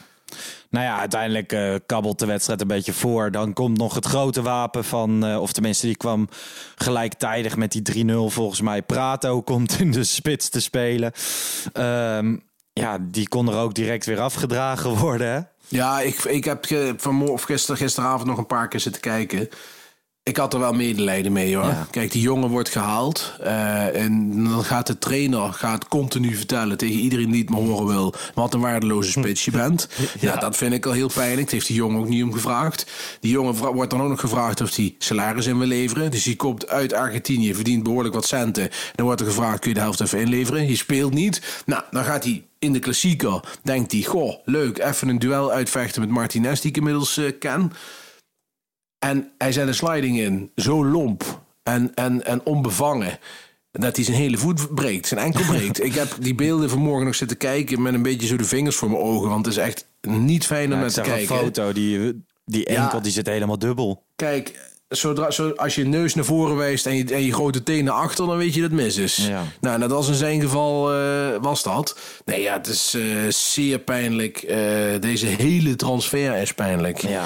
Nou 0.70 0.86
ja, 0.86 1.00
uiteindelijk 1.00 1.54
uh, 1.54 1.76
kabbelt 1.86 2.20
de 2.20 2.26
wedstrijd 2.26 2.62
een 2.62 2.68
beetje 2.68 2.94
voor. 2.94 3.32
Dan 3.32 3.54
komt 3.54 3.78
nog 3.78 3.96
het 3.96 4.06
grote 4.06 4.42
wapen 4.42 4.84
van, 4.84 5.26
uh, 5.26 5.42
of 5.42 5.52
tenminste, 5.54 5.86
die 5.86 5.98
kwam 5.98 6.30
gelijktijdig 6.76 7.56
met 7.56 7.72
die 7.72 8.06
3-0 8.06 8.14
volgens 8.28 8.62
mij. 8.62 8.82
Prato 8.82 9.42
komt 9.52 9.80
in 9.80 9.92
de 9.92 10.04
spits 10.04 10.50
te 10.50 10.62
spelen. 10.62 11.12
Um, 11.74 12.44
ja, 12.74 12.98
die 13.02 13.28
kon 13.28 13.50
er 13.50 13.58
ook 13.58 13.74
direct 13.74 14.06
weer 14.06 14.20
afgedragen 14.20 14.98
worden. 15.08 15.28
Hè? 15.28 15.40
Ja, 15.68 16.00
ik, 16.00 16.24
ik 16.24 16.44
heb 16.44 16.66
vanmorgen, 16.98 17.34
of 17.34 17.44
gister, 17.44 17.78
gisteravond 17.78 18.28
nog 18.28 18.38
een 18.38 18.46
paar 18.46 18.68
keer 18.68 18.80
zitten 18.80 19.02
kijken. 19.02 19.50
Ik 20.26 20.38
had 20.38 20.54
er 20.54 20.60
wel 20.60 20.74
medelijden 20.74 21.32
mee 21.32 21.56
hoor. 21.56 21.76
Kijk, 21.92 22.12
die 22.12 22.22
jongen 22.22 22.50
wordt 22.50 22.70
gehaald. 22.70 23.34
Uh, 23.42 24.02
en 24.02 24.44
dan 24.44 24.64
gaat 24.64 24.88
de 24.88 24.98
trainer 24.98 25.54
gaat 25.54 25.88
continu 25.88 26.36
vertellen 26.36 26.78
tegen 26.78 27.00
iedereen 27.00 27.32
die 27.32 27.42
het 27.42 27.50
me 27.50 27.56
horen 27.56 27.88
wil. 27.88 28.14
Wat 28.34 28.54
een 28.54 28.60
waardeloze 28.60 29.12
spits 29.12 29.46
je 29.46 29.52
bent. 29.52 29.90
ja. 30.20 30.36
dat 30.36 30.58
vind 30.58 30.74
ik 30.74 30.86
al 30.86 30.92
heel 30.92 31.12
pijnlijk. 31.14 31.42
Dat 31.42 31.52
heeft 31.52 31.68
die 31.68 31.76
jongen 31.76 32.00
ook 32.00 32.08
niet 32.08 32.24
om 32.24 32.34
gevraagd. 32.34 32.86
Die 33.20 33.32
jongen 33.32 33.56
wordt 33.74 33.92
dan 33.92 34.02
ook 34.02 34.10
nog 34.10 34.20
gevraagd 34.20 34.62
of 34.62 34.76
hij 34.76 34.96
salaris 34.98 35.46
in 35.46 35.58
wil 35.58 35.68
leveren. 35.68 36.12
Dus 36.12 36.24
die 36.24 36.36
komt 36.36 36.68
uit 36.68 36.94
Argentinië, 36.94 37.56
verdient 37.56 37.84
behoorlijk 37.84 38.16
wat 38.16 38.26
centen. 38.26 38.70
Dan 38.96 39.06
wordt 39.06 39.22
er 39.22 39.28
gevraagd: 39.28 39.60
kun 39.60 39.70
je 39.70 39.76
de 39.76 39.82
helft 39.82 40.02
even 40.02 40.20
inleveren? 40.20 40.68
Je 40.68 40.76
speelt 40.76 41.14
niet. 41.14 41.64
Nou, 41.66 41.84
dan 41.92 42.04
gaat 42.04 42.24
hij 42.24 42.44
in 42.64 42.74
de 42.74 42.80
klassieker. 42.80 43.60
Denkt 43.64 43.92
hij: 43.92 44.02
goh, 44.02 44.36
leuk, 44.46 44.78
even 44.78 45.08
een 45.08 45.20
duel 45.20 45.52
uitvechten 45.52 46.02
met 46.02 46.10
Martinez, 46.10 46.60
die 46.60 46.70
ik 46.70 46.78
inmiddels 46.78 47.18
uh, 47.18 47.32
ken. 47.40 47.72
En 49.00 49.32
hij 49.38 49.52
zet 49.52 49.68
een 49.68 49.76
sliding 49.76 50.20
in, 50.20 50.52
zo 50.56 50.86
lomp 50.86 51.42
en, 51.64 51.94
en, 51.94 52.26
en 52.26 52.46
onbevangen. 52.46 53.20
Dat 53.72 53.96
hij 53.96 54.06
zijn 54.06 54.18
hele 54.18 54.38
voet 54.38 54.76
breekt, 54.76 55.08
zijn 55.08 55.20
enkel 55.20 55.46
breekt. 55.46 55.84
ik 55.90 55.94
heb 55.94 56.16
die 56.20 56.36
beelden 56.36 56.70
vanmorgen 56.70 57.06
nog 57.06 57.16
zitten 57.16 57.38
kijken 57.38 57.82
met 57.82 57.94
een 57.94 58.02
beetje 58.02 58.28
zo 58.28 58.36
de 58.36 58.46
vingers 58.46 58.76
voor 58.76 58.90
mijn 58.90 59.02
ogen. 59.02 59.30
Want 59.30 59.46
het 59.46 59.56
is 59.56 59.62
echt 59.62 59.88
niet 60.02 60.46
fijn 60.46 60.74
om 60.74 60.80
naar 60.80 60.90
te 60.90 61.02
kijken. 61.02 61.36
een 61.36 61.42
foto, 61.42 61.74
die, 61.74 62.24
die 62.46 62.66
enkel 62.66 63.02
die 63.02 63.12
zit 63.12 63.28
helemaal 63.28 63.60
dubbel. 63.60 64.04
Kijk, 64.16 64.73
zodra, 64.96 65.32
zo, 65.32 65.50
als 65.50 65.76
je 65.76 65.86
neus 65.86 66.16
naar 66.16 66.26
voren 66.26 66.56
wijst 66.56 66.86
en 66.86 66.96
je, 66.96 67.06
en 67.14 67.24
je 67.24 67.34
grote 67.34 67.64
tenen 67.64 67.94
achter, 67.94 68.28
dan 68.28 68.38
weet 68.38 68.54
je 68.54 68.62
dat 68.62 68.72
het 68.72 68.80
mis 68.80 68.98
is. 68.98 69.16
Ja. 69.16 69.44
Nou, 69.62 69.80
net 69.80 69.92
als 69.92 70.08
in 70.08 70.14
zijn 70.14 70.42
geval 70.42 70.96
uh, 70.96 71.28
was 71.42 71.64
dat. 71.64 71.98
Nee, 72.26 72.42
ja, 72.42 72.54
het 72.54 72.68
is 72.68 72.96
uh, 72.96 73.16
zeer 73.30 73.80
pijnlijk. 73.80 74.44
Uh, 74.44 74.56
deze 75.00 75.26
hele 75.26 75.76
transfer 75.76 76.36
is 76.36 76.54
pijnlijk. 76.54 76.98
Ja. 76.98 77.24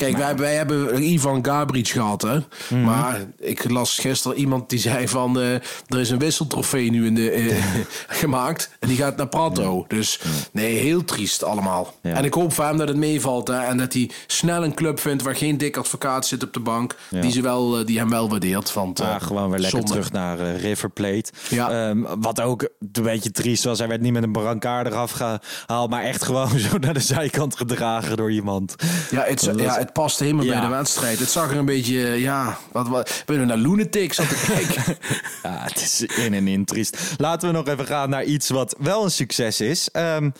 Kijk, 0.00 0.16
wij, 0.16 0.36
wij, 0.36 0.54
hebben 0.54 1.02
Ivan 1.02 1.44
Gabric 1.44 1.88
gehad, 1.88 2.22
hè. 2.22 2.34
Mm 2.34 2.44
-hmm. 2.68 2.84
Maar 2.84 3.20
ik 3.38 3.70
las 3.70 3.98
gisteren 3.98 4.36
iemand 4.36 4.70
die 4.70 4.78
zei 4.78 5.08
van... 5.08 5.38
Uh, 5.38 5.54
er 5.54 5.98
is 6.00 6.10
een 6.10 6.18
wisseltrofee 6.18 6.90
nu 6.90 7.06
in 7.06 7.14
de, 7.14 7.36
uh, 7.36 7.56
gemaakt. 8.20 8.70
En 8.78 8.88
die 8.88 8.96
gaat 8.96 9.16
naar 9.16 9.28
Prato. 9.28 9.76
Ja. 9.88 9.96
Dus 9.96 10.20
nee, 10.52 10.74
heel 10.74 11.04
triest 11.04 11.44
allemaal. 11.44 11.94
Ja. 12.02 12.14
En 12.14 12.24
ik 12.24 12.34
hoop 12.34 12.52
voor 12.52 12.64
hem 12.64 12.76
dat 12.76 12.88
het 12.88 12.96
meevalt. 12.96 13.48
Hè, 13.48 13.58
en 13.58 13.76
dat 13.76 13.92
hij 13.92 14.10
snel 14.26 14.64
een 14.64 14.74
club 14.74 15.00
vindt 15.00 15.22
waar 15.22 15.36
geen 15.36 15.58
dik 15.58 15.76
advocaat 15.76 16.26
zit 16.26 16.42
op 16.42 16.52
de 16.52 16.60
bank. 16.60 16.96
Ja. 17.08 17.20
Die, 17.20 17.32
ze 17.32 17.42
wel, 17.42 17.80
uh, 17.80 17.86
die 17.86 17.98
hem 17.98 18.10
wel 18.10 18.28
waardeert. 18.28 18.72
Want, 18.72 18.98
ja, 18.98 19.18
gewoon 19.18 19.50
weer 19.50 19.60
lekker 19.60 19.78
zonde. 19.78 19.92
terug 19.92 20.12
naar 20.12 20.56
River 20.56 20.90
Plate. 20.90 21.32
Ja. 21.48 21.88
Um, 21.88 22.06
wat 22.20 22.40
ook 22.40 22.68
een 22.92 23.02
beetje 23.02 23.30
triest 23.30 23.64
was. 23.64 23.78
Hij 23.78 23.88
werd 23.88 24.00
niet 24.00 24.12
met 24.12 24.22
een 24.22 24.32
brancard 24.32 24.86
eraf 24.86 25.10
gehaald. 25.10 25.90
Maar 25.90 26.02
echt 26.02 26.24
gewoon 26.24 26.58
zo 26.70 26.78
naar 26.78 26.94
de 26.94 27.00
zijkant 27.00 27.56
gedragen 27.56 28.16
door 28.16 28.30
iemand. 28.30 28.74
Ja, 29.10 29.24
het, 29.24 29.50
ja, 29.56 29.78
het 29.78 29.89
past 29.92 30.18
helemaal 30.18 30.44
ja. 30.44 30.52
bij 30.52 30.68
de 30.68 30.74
wedstrijd. 30.74 31.18
Het 31.18 31.30
zag 31.30 31.50
er 31.50 31.56
een 31.56 31.64
beetje, 31.64 32.20
ja, 32.20 32.58
wat, 32.72 32.88
wat 32.88 33.22
ben 33.26 33.40
je 33.40 33.46
naar 33.46 33.56
Lunatics 33.56 34.20
aan 34.20 34.26
te 34.26 34.44
kijken? 34.46 34.96
ja, 35.42 35.62
het 35.62 35.76
is 35.76 36.00
in 36.02 36.34
en 36.34 36.48
in 36.48 36.64
triest. 36.64 37.14
Laten 37.16 37.48
we 37.48 37.54
nog 37.54 37.66
even 37.66 37.86
gaan 37.86 38.10
naar 38.10 38.24
iets 38.24 38.48
wat 38.48 38.74
wel 38.78 39.04
een 39.04 39.10
succes 39.10 39.60
is. 39.60 39.88
Um, 39.92 40.32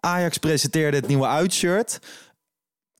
Ajax 0.00 0.38
presenteerde 0.38 0.96
het 0.96 1.06
nieuwe 1.06 1.26
uitshirt 1.26 1.98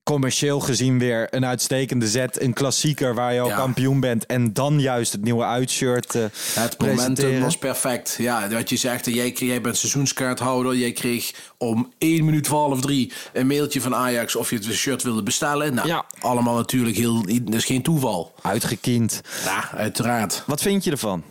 commercieel 0.07 0.61
gezien 0.61 0.99
weer 0.99 1.27
een 1.31 1.47
uitstekende 1.47 2.09
zet. 2.09 2.43
Een 2.43 2.53
klassieker 2.53 3.15
waar 3.15 3.35
je 3.35 3.41
al 3.41 3.49
ja. 3.49 3.57
kampioen 3.57 4.01
bent. 4.01 4.27
En 4.27 4.53
dan 4.53 4.81
juist 4.81 5.13
het 5.13 5.23
nieuwe 5.23 5.45
uitshirt 5.45 6.15
uh, 6.15 6.25
Het 6.55 6.79
momentum 6.79 7.41
was 7.41 7.59
perfect. 7.59 8.15
Ja, 8.19 8.49
wat 8.49 8.69
je 8.69 8.77
zegt, 8.77 9.07
jij, 9.07 9.31
jij 9.31 9.61
bent 9.61 9.77
seizoenskaarthouder. 9.77 10.77
Jij 10.77 10.93
kreeg 10.93 11.33
om 11.59 11.93
1 11.99 12.25
minuut 12.25 12.47
voor 12.47 12.59
half 12.59 12.81
drie 12.81 13.13
een 13.33 13.47
mailtje 13.47 13.81
van 13.81 13.95
Ajax 13.95 14.37
of 14.37 14.51
je 14.51 14.57
het 14.57 14.65
shirt 14.65 15.03
wilde 15.03 15.23
bestellen. 15.23 15.75
Nou, 15.75 15.89
ja. 15.89 16.05
allemaal 16.19 16.55
natuurlijk 16.55 16.97
heel... 16.97 17.23
Dat 17.43 17.55
is 17.55 17.65
geen 17.65 17.83
toeval. 17.83 18.35
Uitgekiend. 18.43 19.21
Ja, 19.45 19.71
uiteraard. 19.77 20.43
Wat 20.47 20.63
vind 20.63 20.85
je 20.85 20.91
ervan? 20.91 21.23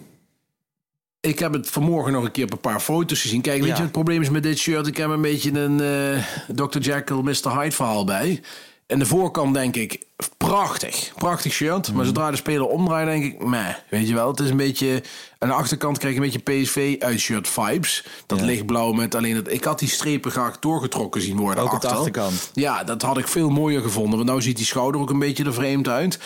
Ik 1.25 1.39
heb 1.39 1.53
het 1.53 1.69
vanmorgen 1.69 2.11
nog 2.11 2.23
een 2.23 2.31
keer 2.31 2.43
op 2.43 2.51
een 2.51 2.59
paar 2.59 2.79
foto's 2.79 3.21
gezien. 3.21 3.41
Kijk, 3.41 3.59
weet 3.59 3.69
ja. 3.69 3.75
je 3.75 3.81
het 3.81 3.91
probleem 3.91 4.21
is 4.21 4.29
met 4.29 4.43
dit 4.43 4.57
shirt? 4.57 4.88
Ik 4.88 4.97
heb 4.97 5.09
een 5.09 5.21
beetje 5.21 5.59
een 5.59 5.81
uh, 5.81 6.65
Dr. 6.67 6.77
Jekyll, 6.79 7.21
Mr. 7.21 7.59
Hyde 7.59 7.71
verhaal 7.71 8.05
bij. 8.05 8.41
En 8.88 8.99
de 8.99 9.05
voorkant 9.05 9.53
denk 9.53 9.75
ik, 9.75 10.05
prachtig. 10.38 11.11
Prachtig 11.15 11.53
shirt. 11.53 11.89
Mm. 11.89 11.95
Maar 11.95 12.05
zodra 12.05 12.31
de 12.31 12.38
speler 12.38 12.67
omdraait, 12.67 13.07
denk 13.07 13.23
ik, 13.23 13.45
meh. 13.45 13.75
Weet 13.89 14.07
je 14.07 14.13
wel, 14.13 14.27
het 14.27 14.39
is 14.39 14.49
een 14.49 14.57
beetje... 14.57 15.03
Aan 15.39 15.49
de 15.49 15.55
achterkant 15.55 15.97
krijg 15.97 16.15
je 16.15 16.21
een 16.21 16.31
beetje 16.31 16.61
PSV 16.61 16.95
uitshirt 16.99 17.47
vibes. 17.47 18.05
Dat 18.25 18.39
ja. 18.39 18.45
lichtblauw 18.45 18.91
met 18.91 19.15
alleen 19.15 19.35
het... 19.35 19.51
Ik 19.51 19.63
had 19.63 19.79
die 19.79 19.89
strepen 19.89 20.31
graag 20.31 20.59
doorgetrokken 20.59 21.21
zien 21.21 21.38
worden. 21.38 21.63
Ook 21.63 21.73
op 21.73 21.81
de 21.81 21.88
achterkant. 21.88 22.51
Ja, 22.53 22.83
dat 22.83 23.01
had 23.01 23.17
ik 23.17 23.27
veel 23.27 23.49
mooier 23.49 23.81
gevonden. 23.81 24.15
Want 24.15 24.29
nou 24.29 24.41
ziet 24.41 24.57
die 24.57 24.65
schouder 24.65 25.01
ook 25.01 25.09
een 25.09 25.19
beetje 25.19 25.43
er 25.43 25.53
vreemd 25.53 25.88
uit. 25.88 26.19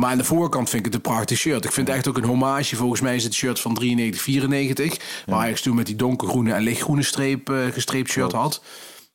Maar 0.00 0.10
aan 0.10 0.18
de 0.18 0.24
voorkant 0.24 0.70
vind 0.70 0.86
ik 0.86 0.92
het 0.92 0.94
een 0.94 1.12
prachtig 1.12 1.38
shirt. 1.38 1.64
Ik 1.64 1.72
vind 1.72 1.86
het 1.86 1.96
echt 1.96 2.08
ook 2.08 2.16
een 2.16 2.24
hommage. 2.24 2.76
Volgens 2.76 3.00
mij 3.00 3.16
is 3.16 3.24
het 3.24 3.34
shirt 3.34 3.60
van 3.60 3.74
93, 3.74 4.22
94. 4.22 4.92
Ja. 4.92 4.98
Waar 5.26 5.40
Ajax 5.40 5.60
toen 5.60 5.74
met 5.74 5.86
die 5.86 5.96
donkergroene 5.96 6.52
en 6.52 6.62
lichtgroene 6.62 7.02
streep, 7.02 7.50
uh, 7.50 7.66
gestreept 7.72 8.10
shirt 8.10 8.32
had. 8.32 8.62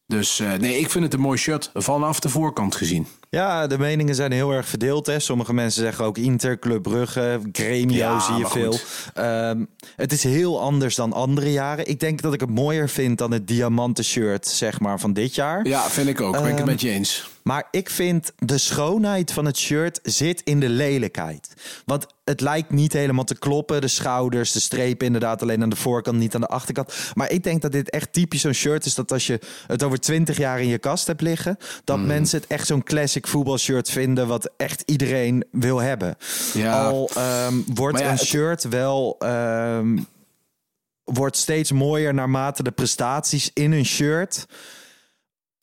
Dus 0.07 0.39
uh, 0.39 0.53
nee, 0.53 0.79
ik 0.79 0.89
vind 0.89 1.03
het 1.03 1.13
een 1.13 1.19
mooi 1.19 1.37
shirt 1.37 1.69
vanaf 1.73 2.19
de 2.19 2.29
voorkant 2.29 2.75
gezien. 2.75 3.07
Ja, 3.29 3.67
de 3.67 3.77
meningen 3.77 4.15
zijn 4.15 4.31
heel 4.31 4.51
erg 4.51 4.67
verdeeld. 4.67 5.05
Hè. 5.05 5.19
Sommige 5.19 5.53
mensen 5.53 5.81
zeggen 5.81 6.05
ook 6.05 6.17
Inter, 6.17 6.59
Club 6.59 6.83
Brugge, 6.83 7.39
Gremio 7.51 7.95
ja, 7.95 8.19
zie 8.19 8.35
je 8.35 8.47
veel. 8.47 8.77
Um, 9.49 9.67
het 9.95 10.11
is 10.11 10.23
heel 10.23 10.61
anders 10.61 10.95
dan 10.95 11.13
andere 11.13 11.51
jaren. 11.51 11.87
Ik 11.87 11.99
denk 11.99 12.21
dat 12.21 12.33
ik 12.33 12.39
het 12.39 12.49
mooier 12.49 12.89
vind 12.89 13.17
dan 13.17 13.31
het 13.31 13.47
diamanten 13.47 14.03
shirt 14.03 14.47
zeg 14.47 14.79
maar, 14.79 14.99
van 14.99 15.13
dit 15.13 15.35
jaar. 15.35 15.67
Ja, 15.67 15.89
vind 15.89 16.07
ik 16.07 16.21
ook. 16.21 16.35
Um, 16.35 16.41
ben 16.41 16.51
ik 16.51 16.57
het 16.57 16.65
met 16.65 16.81
je 16.81 16.89
eens. 16.89 17.33
Maar 17.47 17.67
ik 17.71 17.89
vind 17.89 18.31
de 18.37 18.57
schoonheid 18.57 19.31
van 19.31 19.45
het 19.45 19.57
shirt 19.57 19.99
zit 20.03 20.41
in 20.43 20.59
de 20.59 20.69
lelijkheid. 20.69 21.53
Want 21.85 22.05
het 22.23 22.41
lijkt 22.41 22.71
niet 22.71 22.93
helemaal 22.93 23.23
te 23.23 23.37
kloppen. 23.37 23.81
De 23.81 23.87
schouders, 23.87 24.51
de 24.51 24.59
strepen 24.59 25.05
inderdaad 25.05 25.41
alleen 25.41 25.61
aan 25.61 25.69
de 25.69 25.75
voorkant, 25.75 26.17
niet 26.17 26.35
aan 26.35 26.41
de 26.41 26.47
achterkant. 26.47 26.93
Maar 27.13 27.31
ik 27.31 27.43
denk 27.43 27.61
dat 27.61 27.71
dit 27.71 27.89
echt 27.89 28.13
typisch 28.13 28.41
zo'n 28.41 28.53
shirt 28.53 28.85
is 28.85 28.95
dat 28.95 29.11
als 29.11 29.27
je 29.27 29.39
het 29.67 29.83
over 29.83 29.99
twintig 29.99 30.37
jaar 30.37 30.61
in 30.61 30.67
je 30.67 30.77
kast 30.77 31.07
hebt 31.07 31.21
liggen, 31.21 31.57
dat 31.83 31.97
mm. 31.97 32.05
mensen 32.05 32.39
het 32.39 32.49
echt 32.49 32.67
zo'n 32.67 32.83
classic 32.83 33.27
voetbalshirt 33.27 33.89
vinden 33.89 34.27
wat 34.27 34.49
echt 34.57 34.83
iedereen 34.85 35.45
wil 35.51 35.79
hebben. 35.79 36.17
Ja. 36.53 36.87
Al 36.87 37.09
um, 37.47 37.65
wordt 37.73 37.99
ja, 37.99 38.11
een 38.11 38.19
shirt 38.19 38.63
wel 38.63 39.17
um, 39.23 40.07
wordt 41.03 41.37
steeds 41.37 41.71
mooier 41.71 42.13
naarmate 42.13 42.63
de 42.63 42.71
prestaties 42.71 43.51
in 43.53 43.71
een 43.71 43.85
shirt 43.85 44.45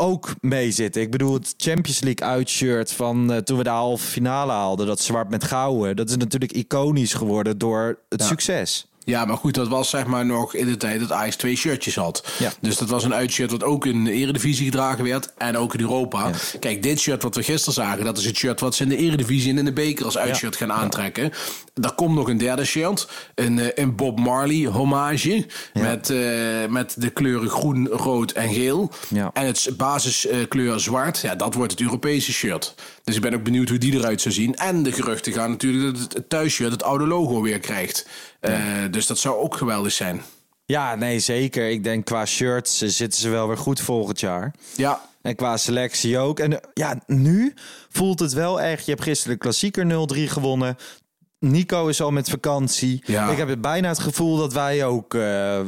ook 0.03 0.35
meezitten. 0.41 1.03
Ik 1.03 1.11
bedoel, 1.11 1.35
het 1.35 1.55
Champions 1.57 2.01
League 2.01 2.29
uitshirt 2.29 2.93
van 2.93 3.33
uh, 3.33 3.37
toen 3.37 3.57
we 3.59 3.65
de 3.65 3.71
halve 3.71 4.07
finale 4.07 4.53
haalden, 4.53 4.87
dat 4.87 5.01
zwart 5.01 5.31
met 5.31 5.45
gouden, 5.45 5.97
dat 5.97 6.09
is 6.09 6.17
natuurlijk 6.17 6.53
iconisch 6.53 7.15
geworden 7.15 7.59
door 7.59 7.99
het 8.09 8.21
ja. 8.21 8.27
succes. 8.27 8.92
Ja, 9.05 9.25
maar 9.25 9.37
goed, 9.37 9.55
dat 9.55 9.69
was 9.69 9.91
zeg 9.91 10.07
maar 10.07 10.27
nog 10.27 10.55
in 10.55 10.67
de 10.67 10.77
tijd 10.77 11.01
dat 11.01 11.13
Ajax 11.13 11.37
twee 11.37 11.57
shirtjes 11.57 11.95
had. 11.95 12.27
Ja. 12.39 12.53
Dus 12.61 12.77
dat 12.77 12.89
was 12.89 13.05
een 13.05 13.15
uitshirt 13.15 13.51
wat 13.51 13.65
ook 13.65 13.87
in 13.87 14.05
de 14.05 14.13
Eredivisie 14.13 14.65
gedragen 14.65 15.05
werd 15.05 15.33
en 15.39 15.57
ook 15.57 15.75
in 15.75 15.81
Europa. 15.81 16.29
Ja. 16.29 16.59
Kijk, 16.59 16.83
dit 16.83 17.01
shirt 17.01 17.23
wat 17.23 17.35
we 17.35 17.43
gisteren 17.43 17.75
zagen, 17.75 18.05
dat 18.05 18.19
is 18.19 18.25
het 18.25 18.37
shirt 18.37 18.61
wat 18.61 18.75
ze 18.75 18.83
in 18.83 18.89
de 18.89 18.97
Eredivisie 18.97 19.51
en 19.51 19.59
in 19.59 19.65
de 19.65 19.73
beker 19.73 20.05
als 20.05 20.19
uitshirt 20.19 20.57
gaan 20.57 20.73
aantrekken. 20.73 21.33
Daar 21.75 21.95
komt 21.95 22.15
nog 22.15 22.29
een 22.29 22.39
derde 22.39 22.65
shirt, 22.65 23.09
een, 23.35 23.71
een 23.75 23.97
Bob 23.97 24.19
Marley 24.19 24.65
hommage 24.65 25.47
met, 25.73 26.11
uh, 26.11 26.67
met 26.69 26.95
de 26.99 27.11
kleuren 27.11 27.49
groen, 27.49 27.89
rood 27.89 28.31
en 28.31 28.53
geel. 28.53 28.91
En 29.33 29.47
het 29.47 29.71
basiskleur 29.77 30.81
zwart, 30.81 31.21
ja, 31.21 31.35
dat 31.35 31.55
wordt 31.55 31.73
het 31.73 31.81
Europese 31.81 32.33
shirt. 32.33 32.75
Dus 33.05 33.17
ik 33.17 33.23
ben 33.23 33.35
ook 33.35 33.43
benieuwd 33.43 33.69
hoe 33.69 33.79
die 33.79 33.95
eruit 33.95 34.21
zou 34.21 34.35
zien. 34.35 34.55
En 34.55 34.83
de 34.83 34.93
geruchten 34.93 35.33
gaan 35.33 35.51
natuurlijk 35.51 35.99
dat 35.99 36.13
het 36.13 36.29
thuisshirt 36.29 36.73
het 36.73 36.83
oude 36.83 37.07
logo 37.07 37.43
weer 37.43 37.61
krijgt. 37.61 38.07
Ja. 38.51 38.83
Uh, 38.85 38.93
dus 38.93 39.07
dat 39.07 39.19
zou 39.19 39.37
ook 39.37 39.57
geweldig 39.57 39.93
zijn. 39.93 40.23
Ja, 40.65 40.95
nee, 40.95 41.19
zeker. 41.19 41.71
Ik 41.71 41.85
denk 41.85 42.05
qua 42.05 42.27
shirts 42.27 42.79
zitten 42.79 43.21
ze 43.21 43.29
wel 43.29 43.49
weer 43.49 43.57
goed 43.57 43.81
volgend 43.81 44.21
jaar. 44.21 44.55
Ja. 44.77 45.01
En 45.23 45.35
qua 45.35 45.57
selectie 45.57 46.19
ook. 46.19 46.41
En 46.41 46.61
ja, 46.75 47.01
nu 47.07 47.55
voelt 47.89 48.21
het 48.21 48.33
wel 48.33 48.61
echt. 48.61 48.85
Je 48.85 48.91
hebt 48.91 49.03
gisteren 49.03 49.33
de 49.33 49.39
klassieker 49.39 50.09
0-3 50.17 50.19
gewonnen. 50.31 50.77
Nico 51.39 51.87
is 51.87 52.01
al 52.01 52.11
met 52.11 52.31
vakantie. 52.31 53.03
Ja. 53.07 53.31
Ik 53.31 53.37
heb 53.37 53.49
het 53.49 53.61
bijna 53.61 53.89
het 53.89 53.99
gevoel 53.99 54.37
dat 54.37 54.53
wij 54.53 54.85
ook 54.85 55.15
uh, 55.15 55.61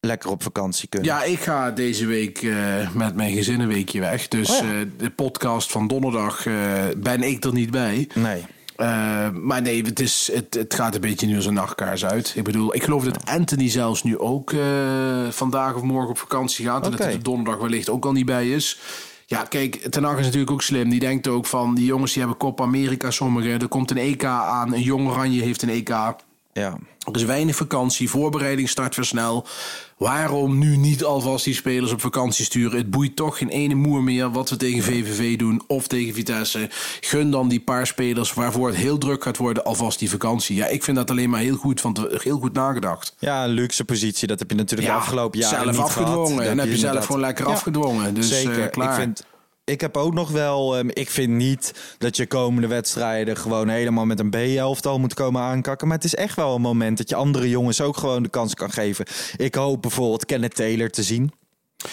lekker 0.00 0.30
op 0.30 0.42
vakantie 0.42 0.88
kunnen. 0.88 1.08
Ja, 1.08 1.22
ik 1.22 1.40
ga 1.40 1.70
deze 1.70 2.06
week 2.06 2.42
uh, 2.42 2.90
met 2.90 3.14
mijn 3.14 3.34
gezin 3.34 3.60
een 3.60 3.68
weekje 3.68 4.00
weg. 4.00 4.28
Dus 4.28 4.50
oh 4.50 4.66
ja. 4.66 4.72
uh, 4.72 4.86
de 4.98 5.10
podcast 5.10 5.70
van 5.70 5.86
donderdag 5.86 6.44
ben 6.96 7.22
ik 7.22 7.44
er 7.44 7.52
niet 7.52 7.70
bij. 7.70 8.08
Nee. 8.14 8.44
Uh, 8.76 9.30
maar 9.30 9.62
nee, 9.62 9.82
het, 9.82 10.00
is, 10.00 10.30
het, 10.32 10.54
het 10.54 10.74
gaat 10.74 10.94
een 10.94 11.00
beetje 11.00 11.26
nu 11.26 11.36
als 11.36 11.46
een 11.46 11.54
nachtkaars 11.54 12.04
uit. 12.04 12.32
Ik 12.36 12.44
bedoel, 12.44 12.74
ik 12.74 12.82
geloof 12.82 13.04
dat 13.04 13.26
Anthony 13.26 13.68
zelfs 13.68 14.02
nu 14.02 14.18
ook 14.18 14.52
uh, 14.52 14.62
vandaag 15.30 15.74
of 15.74 15.82
morgen 15.82 16.10
op 16.10 16.18
vakantie 16.18 16.66
gaat. 16.66 16.84
En 16.84 16.90
dat 16.90 17.00
hij 17.00 17.18
donderdag 17.18 17.60
wellicht 17.60 17.90
ook 17.90 18.04
al 18.04 18.12
niet 18.12 18.26
bij 18.26 18.50
is. 18.50 18.78
Ja, 19.26 19.42
kijk, 19.42 19.76
Ten 19.76 20.04
Hag 20.04 20.18
is 20.18 20.24
natuurlijk 20.24 20.50
ook 20.50 20.62
slim. 20.62 20.88
Die 20.88 21.00
denkt 21.00 21.28
ook 21.28 21.46
van, 21.46 21.74
die 21.74 21.84
jongens 21.84 22.12
die 22.12 22.20
hebben 22.22 22.38
Copa 22.38 22.62
America 22.62 23.10
sommigen. 23.10 23.60
Er 23.60 23.68
komt 23.68 23.90
een 23.90 23.96
EK 23.96 24.24
aan, 24.24 24.72
een 24.72 24.82
jong 24.82 25.08
Oranje 25.08 25.42
heeft 25.42 25.62
een 25.62 25.68
EK. 25.68 25.94
Ja. 26.54 26.78
Er 27.12 27.14
is 27.14 27.24
weinig 27.24 27.56
vakantie, 27.56 28.10
voorbereiding 28.10 28.68
start 28.68 28.96
weer 28.96 29.04
snel. 29.04 29.46
Waarom 29.96 30.58
nu 30.58 30.76
niet 30.76 31.04
alvast 31.04 31.44
die 31.44 31.54
spelers 31.54 31.92
op 31.92 32.00
vakantie 32.00 32.44
sturen? 32.44 32.78
Het 32.78 32.90
boeit 32.90 33.16
toch 33.16 33.38
geen 33.38 33.48
ene 33.48 33.74
moer 33.74 34.02
meer 34.02 34.30
wat 34.30 34.50
we 34.50 34.56
tegen 34.56 34.82
VVV 34.82 35.36
doen 35.36 35.62
of 35.66 35.86
tegen 35.86 36.14
Vitesse. 36.14 36.68
Gun 37.00 37.30
dan 37.30 37.48
die 37.48 37.60
paar 37.60 37.86
spelers 37.86 38.34
waarvoor 38.34 38.66
het 38.66 38.76
heel 38.76 38.98
druk 38.98 39.22
gaat 39.22 39.36
worden 39.36 39.64
alvast 39.64 39.98
die 39.98 40.10
vakantie. 40.10 40.56
Ja, 40.56 40.66
ik 40.66 40.84
vind 40.84 40.96
dat 40.96 41.10
alleen 41.10 41.30
maar 41.30 41.40
heel 41.40 41.56
goed, 41.56 41.80
want 41.80 42.00
heel 42.08 42.38
goed 42.38 42.52
nagedacht. 42.52 43.14
Ja, 43.18 43.44
een 43.44 43.50
luxe 43.50 43.84
positie. 43.84 44.28
Dat 44.28 44.38
heb 44.38 44.50
je 44.50 44.56
natuurlijk 44.56 44.88
ja, 44.88 44.94
de 44.94 45.00
afgelopen 45.00 45.38
jaren 45.38 45.74
zelf 45.74 45.84
afgedwongen. 45.86 46.48
En 46.48 46.58
heb 46.58 46.68
je, 46.68 46.76
zelf 46.76 47.04
gewoon 47.04 47.20
lekker 47.20 47.46
ja. 47.46 47.52
afgedwongen. 47.52 48.14
Dus 48.14 48.28
Zeker. 48.28 48.58
Uh, 48.58 48.70
klaar. 48.70 48.88
Ik 48.88 48.94
vind 48.94 49.24
ik 49.64 49.80
heb 49.80 49.96
ook 49.96 50.14
nog 50.14 50.30
wel. 50.30 50.78
Um, 50.78 50.90
ik 50.92 51.10
vind 51.10 51.32
niet 51.32 51.94
dat 51.98 52.16
je 52.16 52.26
komende 52.26 52.68
wedstrijden 52.68 53.36
gewoon 53.36 53.68
helemaal 53.68 54.06
met 54.06 54.20
een 54.20 54.30
B-elftal 54.30 54.98
moet 54.98 55.14
komen 55.14 55.42
aankakken. 55.42 55.88
Maar 55.88 55.96
het 55.96 56.06
is 56.06 56.14
echt 56.14 56.36
wel 56.36 56.54
een 56.54 56.60
moment 56.60 56.98
dat 56.98 57.08
je 57.08 57.14
andere 57.14 57.48
jongens 57.48 57.80
ook 57.80 57.96
gewoon 57.96 58.22
de 58.22 58.28
kans 58.28 58.54
kan 58.54 58.70
geven. 58.70 59.04
Ik 59.36 59.54
hoop 59.54 59.82
bijvoorbeeld 59.82 60.26
Kenneth 60.26 60.54
Taylor 60.54 60.90
te 60.90 61.02
zien. 61.02 61.32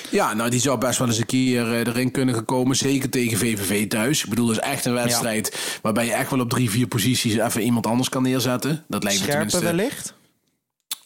Ja, 0.10 0.34
nou 0.34 0.50
die 0.50 0.60
zou 0.60 0.78
best 0.78 1.00
wel 1.00 1.08
eens 1.08 1.18
een 1.18 1.26
keer 1.26 1.66
uh, 1.66 1.78
erin 1.78 2.12
kunnen 2.12 2.36
gekomen. 2.36 2.76
Zeker 2.76 3.10
tegen 3.10 3.38
VVV 3.38 3.88
thuis. 3.88 4.24
Ik 4.24 4.30
bedoel, 4.30 4.48
dat 4.48 4.56
is 4.56 4.62
echt 4.62 4.86
een 4.86 4.94
wedstrijd 4.94 5.50
ja. 5.54 5.80
waarbij 5.82 6.06
je 6.06 6.14
echt 6.14 6.30
wel 6.30 6.40
op 6.40 6.50
drie, 6.50 6.70
vier 6.70 6.88
posities 6.88 7.36
even 7.38 7.62
iemand 7.62 7.86
anders 7.86 8.10
kan 8.10 8.24
neerzetten. 8.24 8.86
Dat 8.88 9.04
lijkt 9.04 9.20
Scherpen 9.20 9.46
me 9.46 9.52
tenminste. 9.52 9.76
wellicht? 9.76 10.14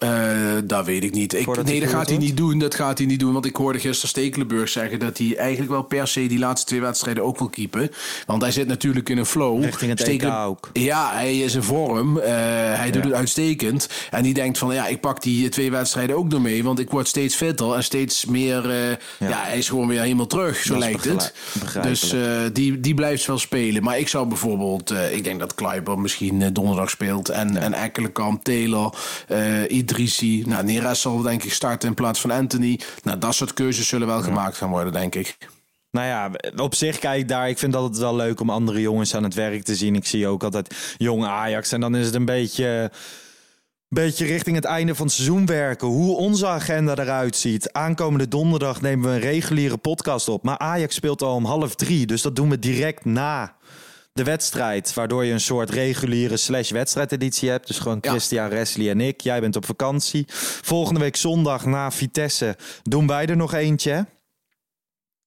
Uh, 0.06 0.62
dat 0.64 0.86
weet 0.86 1.04
ik 1.04 1.12
niet. 1.12 1.34
Ik, 1.34 1.64
nee, 1.64 1.80
dat 1.80 1.90
gaat 1.90 2.10
hij 2.10 2.18
niet 2.18 2.38
doen. 2.38 2.60
Dat 2.60 2.76
gaat 2.76 2.98
hij 2.98 3.08
niet 3.08 3.20
doen. 3.20 3.34
Want 3.34 3.46
ik 3.46 3.56
hoorde 3.56 3.80
gisteren 3.80 4.10
Stekelenburg 4.10 4.70
zeggen 4.70 5.00
dat 5.00 5.18
hij 5.18 5.36
eigenlijk 5.38 5.72
wel 5.72 5.84
per 5.84 6.08
se 6.08 6.28
die 6.28 6.40
laatste 6.40 6.68
twee 6.68 6.82
wedstrijden 6.82 7.24
ook 7.24 7.38
wil 7.38 7.50
keepen. 7.50 7.92
Want 8.26 8.42
hij 8.42 8.52
zit 8.52 8.68
natuurlijk 8.68 9.10
in 9.10 9.18
een 9.18 9.26
flow. 9.26 9.64
Richting 9.64 9.92
het 9.92 10.00
Stekelen... 10.00 10.40
ook. 10.40 10.70
Ja, 10.74 11.12
hij 11.14 11.40
is 11.40 11.56
in 11.56 11.64
vorm. 11.64 12.18
Uh, 12.18 12.24
hij 12.26 12.92
doet 12.92 13.04
het 13.04 13.14
uitstekend. 13.14 13.90
En 14.12 14.24
die 14.24 14.34
denkt 14.34 14.58
van 14.58 14.74
ja, 14.74 14.88
ik 14.88 15.00
pak 15.00 15.22
die 15.22 15.50
twee 15.50 15.72
wedstrijden 15.72 16.16
ook 16.16 16.30
door 16.30 16.42
mee. 16.42 16.64
Want 16.64 16.80
ik 16.80 16.90
word 16.90 17.08
steeds 17.08 17.36
fitter 17.36 17.74
en 17.74 17.84
steeds 17.84 18.26
meer. 18.26 18.66
Uh, 18.66 18.90
ja. 18.90 18.98
ja. 19.20 19.44
hij 19.44 19.58
is 19.58 19.70
gewoon 19.70 19.88
weer 19.88 20.02
helemaal 20.02 20.28
terug. 20.28 20.58
Zo 20.58 20.78
lijkt 20.78 21.06
het. 21.06 21.34
Dus 21.82 22.14
die, 22.54 22.80
die 22.80 22.94
blijft 22.94 23.26
wel 23.26 23.38
spelen. 23.38 23.84
Maar 23.84 24.00
ik 24.00 24.08
zou 24.08 24.28
bijvoorbeeld, 24.28 24.94
ik 25.12 25.24
denk 25.24 25.40
dat 25.40 25.56
Kleiber 25.56 26.00
misschien 26.00 26.54
donderdag 26.54 26.90
speelt. 26.90 27.30
En, 27.30 27.54
ja. 27.54 27.60
en 27.60 27.74
Ekkelenkamp, 27.74 28.44
Taylor, 28.44 28.98
Idrissi. 29.96 30.44
Nou, 30.46 30.64
Neres 30.64 31.02
zal 31.02 31.22
denk 31.22 31.44
ik 31.44 31.54
starten 31.54 31.90
in 31.90 31.96
plaats 31.96 32.22
van 32.22 32.32
Anthony. 32.32 32.80
Nou, 33.04 33.18
dat 33.18 33.36
soort 33.36 33.54
keuzes 33.54 33.88
zullen 33.88 34.08
wel 34.08 34.22
gemaakt 34.22 34.58
gaan 34.58 34.70
worden, 34.70 34.94
denk 34.94 35.16
ik. 35.16 35.38
Nou 35.92 36.08
ja, 36.08 36.32
op 36.56 36.76
zich 36.76 37.00
kijk 37.00 37.28
daar. 37.28 37.50
Ik 37.50 37.58
vind 37.58 37.74
dat 37.74 37.84
het 37.84 37.98
wel 37.98 38.16
leuk 38.16 38.40
om 38.40 38.50
andere 38.50 38.82
jongens 38.82 39.16
aan 39.16 39.24
het 39.24 39.34
werk 39.34 39.64
te 39.64 39.76
zien. 39.76 39.96
Ik 39.96 40.06
zie 40.06 40.28
ook 40.28 40.44
altijd 40.44 40.96
jonge 40.98 41.28
Ajax. 41.28 41.72
En 41.72 41.82
dan 41.82 41.96
is 41.96 42.06
het 42.06 42.16
een 42.16 42.26
beetje 42.26 42.92
beetje 43.90 44.26
richting 44.26 44.56
het 44.56 44.66
einde 44.66 44.96
van 44.96 45.06
het 45.06 45.16
seizoen 45.16 45.46
werken. 45.46 45.88
Hoe 45.88 46.16
onze 46.16 46.48
agenda 46.48 46.96
eruit 46.96 47.36
ziet. 47.36 47.72
Aankomende 47.74 48.28
donderdag 48.28 48.82
nemen 48.82 49.10
we 49.10 49.16
een 49.16 49.22
reguliere 49.22 49.78
podcast 49.78 50.28
op. 50.28 50.44
Maar 50.44 50.58
Ajax 50.58 50.96
speelt 50.96 51.22
al 51.22 51.36
om 51.36 51.46
half 51.46 51.76
drie. 51.76 52.06
Dus 52.06 52.22
dat 52.22 52.36
doen 52.36 52.50
we 52.50 52.60
direct 52.60 53.06
na 53.06 53.56
de 54.16 54.24
wedstrijd. 54.24 54.94
Waardoor 54.94 55.26
je 55.26 55.32
een 55.32 55.40
soort 55.40 55.70
reguliere 55.70 56.38
slash 56.38 56.72
wedstrijdeditie 56.72 57.50
hebt. 57.50 57.68
Dus 57.68 57.80
gewoon 57.80 57.98
Christian, 58.02 58.50
Wesley 58.50 58.90
en 58.90 59.02
ik. 59.02 59.22
Jij 59.22 59.40
bent 59.40 59.56
op 59.56 59.66
vakantie. 59.66 60.26
Volgende 60.62 61.00
week 61.00 61.16
zondag 61.16 61.66
na 61.66 61.92
Vitesse 61.92 62.58
doen 62.84 63.08
wij 63.08 63.26
er 63.26 63.38
nog 63.38 63.54
eentje. 63.54 64.06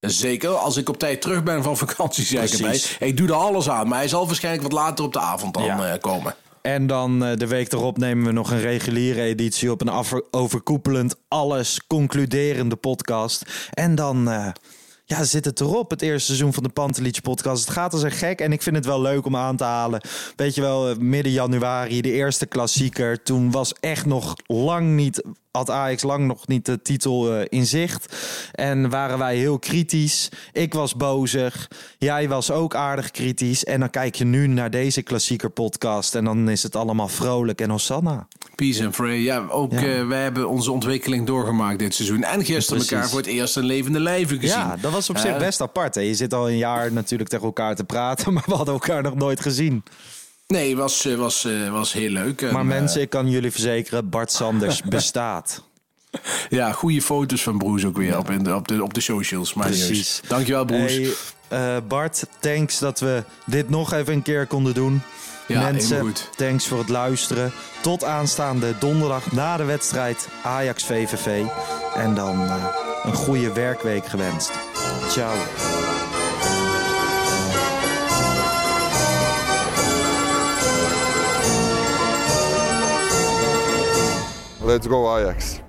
Zeker, 0.01 0.51
als 0.51 0.77
ik 0.77 0.89
op 0.89 0.99
tijd 0.99 1.21
terug 1.21 1.43
ben 1.43 1.63
van 1.63 1.77
vakantie, 1.77 2.25
zeg 2.25 2.53
ik 2.53 2.59
erbij. 2.59 2.83
Ik 3.09 3.17
doe 3.17 3.29
er 3.29 3.35
alles 3.35 3.69
aan, 3.69 3.89
maar 3.89 3.99
hij 3.99 4.09
zal 4.09 4.27
waarschijnlijk 4.27 4.63
wat 4.63 4.73
later 4.73 5.05
op 5.05 5.13
de 5.13 5.21
avond 5.21 5.55
dan 5.55 5.65
ja. 5.65 5.97
komen. 5.97 6.35
En 6.63 6.87
dan 6.87 7.25
uh, 7.25 7.37
de 7.37 7.47
week 7.47 7.73
erop 7.73 7.99
nemen 7.99 8.27
we 8.27 8.33
nog 8.33 8.51
een 8.51 8.61
reguliere 8.61 9.23
editie 9.23 9.71
op. 9.71 9.81
Een 9.81 10.05
overkoepelend, 10.31 11.15
alles 11.29 11.81
concluderende 11.87 12.77
podcast. 12.77 13.43
En 13.71 13.95
dan... 13.95 14.29
Uh, 14.29 14.49
ja, 15.09 15.25
zit 15.25 15.45
het 15.45 15.61
erop, 15.61 15.91
het 15.91 16.03
eerste 16.03 16.27
seizoen 16.27 16.53
van 16.53 16.63
de 16.63 16.69
Pantelietje 16.69 17.21
podcast. 17.21 17.65
Het 17.65 17.75
gaat 17.75 17.93
als 17.93 18.03
een 18.03 18.11
gek 18.11 18.41
en 18.41 18.53
ik 18.53 18.63
vind 18.63 18.77
het 18.77 18.87
wel 18.87 19.01
leuk 19.01 19.27
om 19.27 19.37
aan 19.37 19.57
te 19.57 19.65
halen. 19.65 20.01
Weet 20.37 20.55
je 20.55 20.61
wel, 20.61 20.95
midden 20.99 21.33
januari, 21.33 22.01
de 22.01 22.13
eerste 22.13 22.47
klassieker. 22.47 23.23
Toen 23.23 23.51
was 23.51 23.73
echt 23.81 24.07
nog 24.07 24.35
lang 24.47 24.95
niet 24.95 25.23
had 25.51 25.71
Ajax 25.71 26.03
lang 26.03 26.27
nog 26.27 26.47
niet 26.47 26.67
de 26.67 26.83
titel 26.83 27.35
uh, 27.35 27.45
in 27.49 27.67
zicht. 27.67 28.17
En 28.53 28.91
waren 28.91 29.19
wij 29.19 29.37
heel 29.37 29.59
kritisch. 29.59 30.29
Ik 30.53 30.75
was 30.75 30.97
bozig. 30.97 31.69
Jij 31.99 32.29
was 32.29 32.51
ook 32.51 32.75
aardig 32.75 33.11
kritisch. 33.11 33.65
En 33.65 33.81
dan 33.81 33.91
kijk 33.91 34.15
je 34.15 34.25
nu 34.25 34.47
naar 34.47 34.71
deze 34.71 35.03
klassieker 35.03 35.51
podcast. 35.51 36.15
En 36.15 36.25
dan 36.25 36.49
is 36.49 36.63
het 36.63 36.77
allemaal 36.77 37.09
vrolijk 37.09 37.61
en 37.61 37.71
Hosanna. 37.71 38.29
Peace 38.55 38.85
and 38.85 38.95
Free. 38.95 39.23
Ja, 39.23 39.47
ook 39.49 39.73
ja. 39.73 39.83
Uh, 39.83 40.07
wij 40.07 40.23
hebben 40.23 40.49
onze 40.49 40.73
ontwikkeling 40.73 41.27
doorgemaakt 41.27 41.79
dit 41.79 41.95
seizoen. 41.95 42.23
En 42.23 42.45
gisteren 42.45 42.83
elkaar 42.83 43.09
voor 43.09 43.19
het 43.19 43.29
eerst 43.29 43.57
een 43.57 43.65
levende 43.65 44.01
lijven 44.01 44.41
gezien. 44.41 44.57
Ja, 44.57 44.77
dat 44.81 44.93
was 44.93 44.98
op 45.11 45.19
zich 45.19 45.33
uh, 45.33 45.39
best 45.39 45.61
apart. 45.61 45.95
Hè? 45.95 46.01
Je 46.01 46.15
zit 46.15 46.35
al 46.35 46.49
een 46.49 46.57
jaar 46.57 46.93
natuurlijk 46.93 47.31
tegen 47.31 47.45
elkaar 47.45 47.75
te 47.75 47.85
praten. 47.85 48.33
Maar 48.33 48.45
we 48.47 48.55
hadden 48.55 48.75
elkaar 48.75 49.03
nog 49.03 49.15
nooit 49.15 49.41
gezien. 49.41 49.83
Nee, 50.47 50.77
was, 50.77 51.05
was, 51.17 51.49
was 51.71 51.93
heel 51.93 52.11
leuk. 52.11 52.51
Maar 52.53 52.67
mensen, 52.67 53.01
ik 53.01 53.11
kan 53.11 53.31
jullie 53.31 53.51
verzekeren, 53.51 54.09
Bart 54.09 54.33
Sanders 54.33 54.83
bestaat. 54.99 55.63
Ja, 56.49 56.73
goede 56.73 57.03
foto's 57.03 57.43
van 57.43 57.59
Broes 57.59 57.85
ook 57.85 57.97
weer 57.97 58.19
op, 58.19 58.31
in 58.31 58.43
de, 58.43 58.55
op, 58.55 58.69
de, 58.69 58.83
op 58.83 58.95
de 58.95 59.01
socials. 59.01 59.55
Maar 59.55 59.67
Precies. 59.67 60.21
Dankjewel, 60.29 60.65
Broes. 60.65 60.93
Hey, 60.93 61.77
uh, 61.77 61.77
Bart, 61.89 62.27
thanks 62.41 62.79
dat 62.79 63.01
we 63.01 63.25
dit 63.47 63.71
nog 63.71 63.93
even 63.93 64.13
een 64.13 64.23
keer 64.23 64.47
konden 64.47 64.75
doen. 64.75 65.03
Ja, 65.47 65.61
Mensen, 65.61 66.01
goed. 66.01 66.31
thanks 66.37 66.67
voor 66.67 66.79
het 66.79 66.89
luisteren. 66.89 67.53
Tot 67.81 68.05
aanstaande 68.05 68.75
donderdag 68.79 69.33
na 69.33 69.57
de 69.57 69.65
wedstrijd 69.65 70.29
Ajax-VVV. 70.43 71.45
En 71.95 72.15
dan 72.15 72.43
uh, 72.43 72.88
een 73.03 73.15
goede 73.15 73.53
werkweek 73.53 74.07
gewenst. 74.07 74.53
Ciao. 75.09 75.35
Let's 84.61 84.87
go 84.87 85.09
Ajax. 85.09 85.68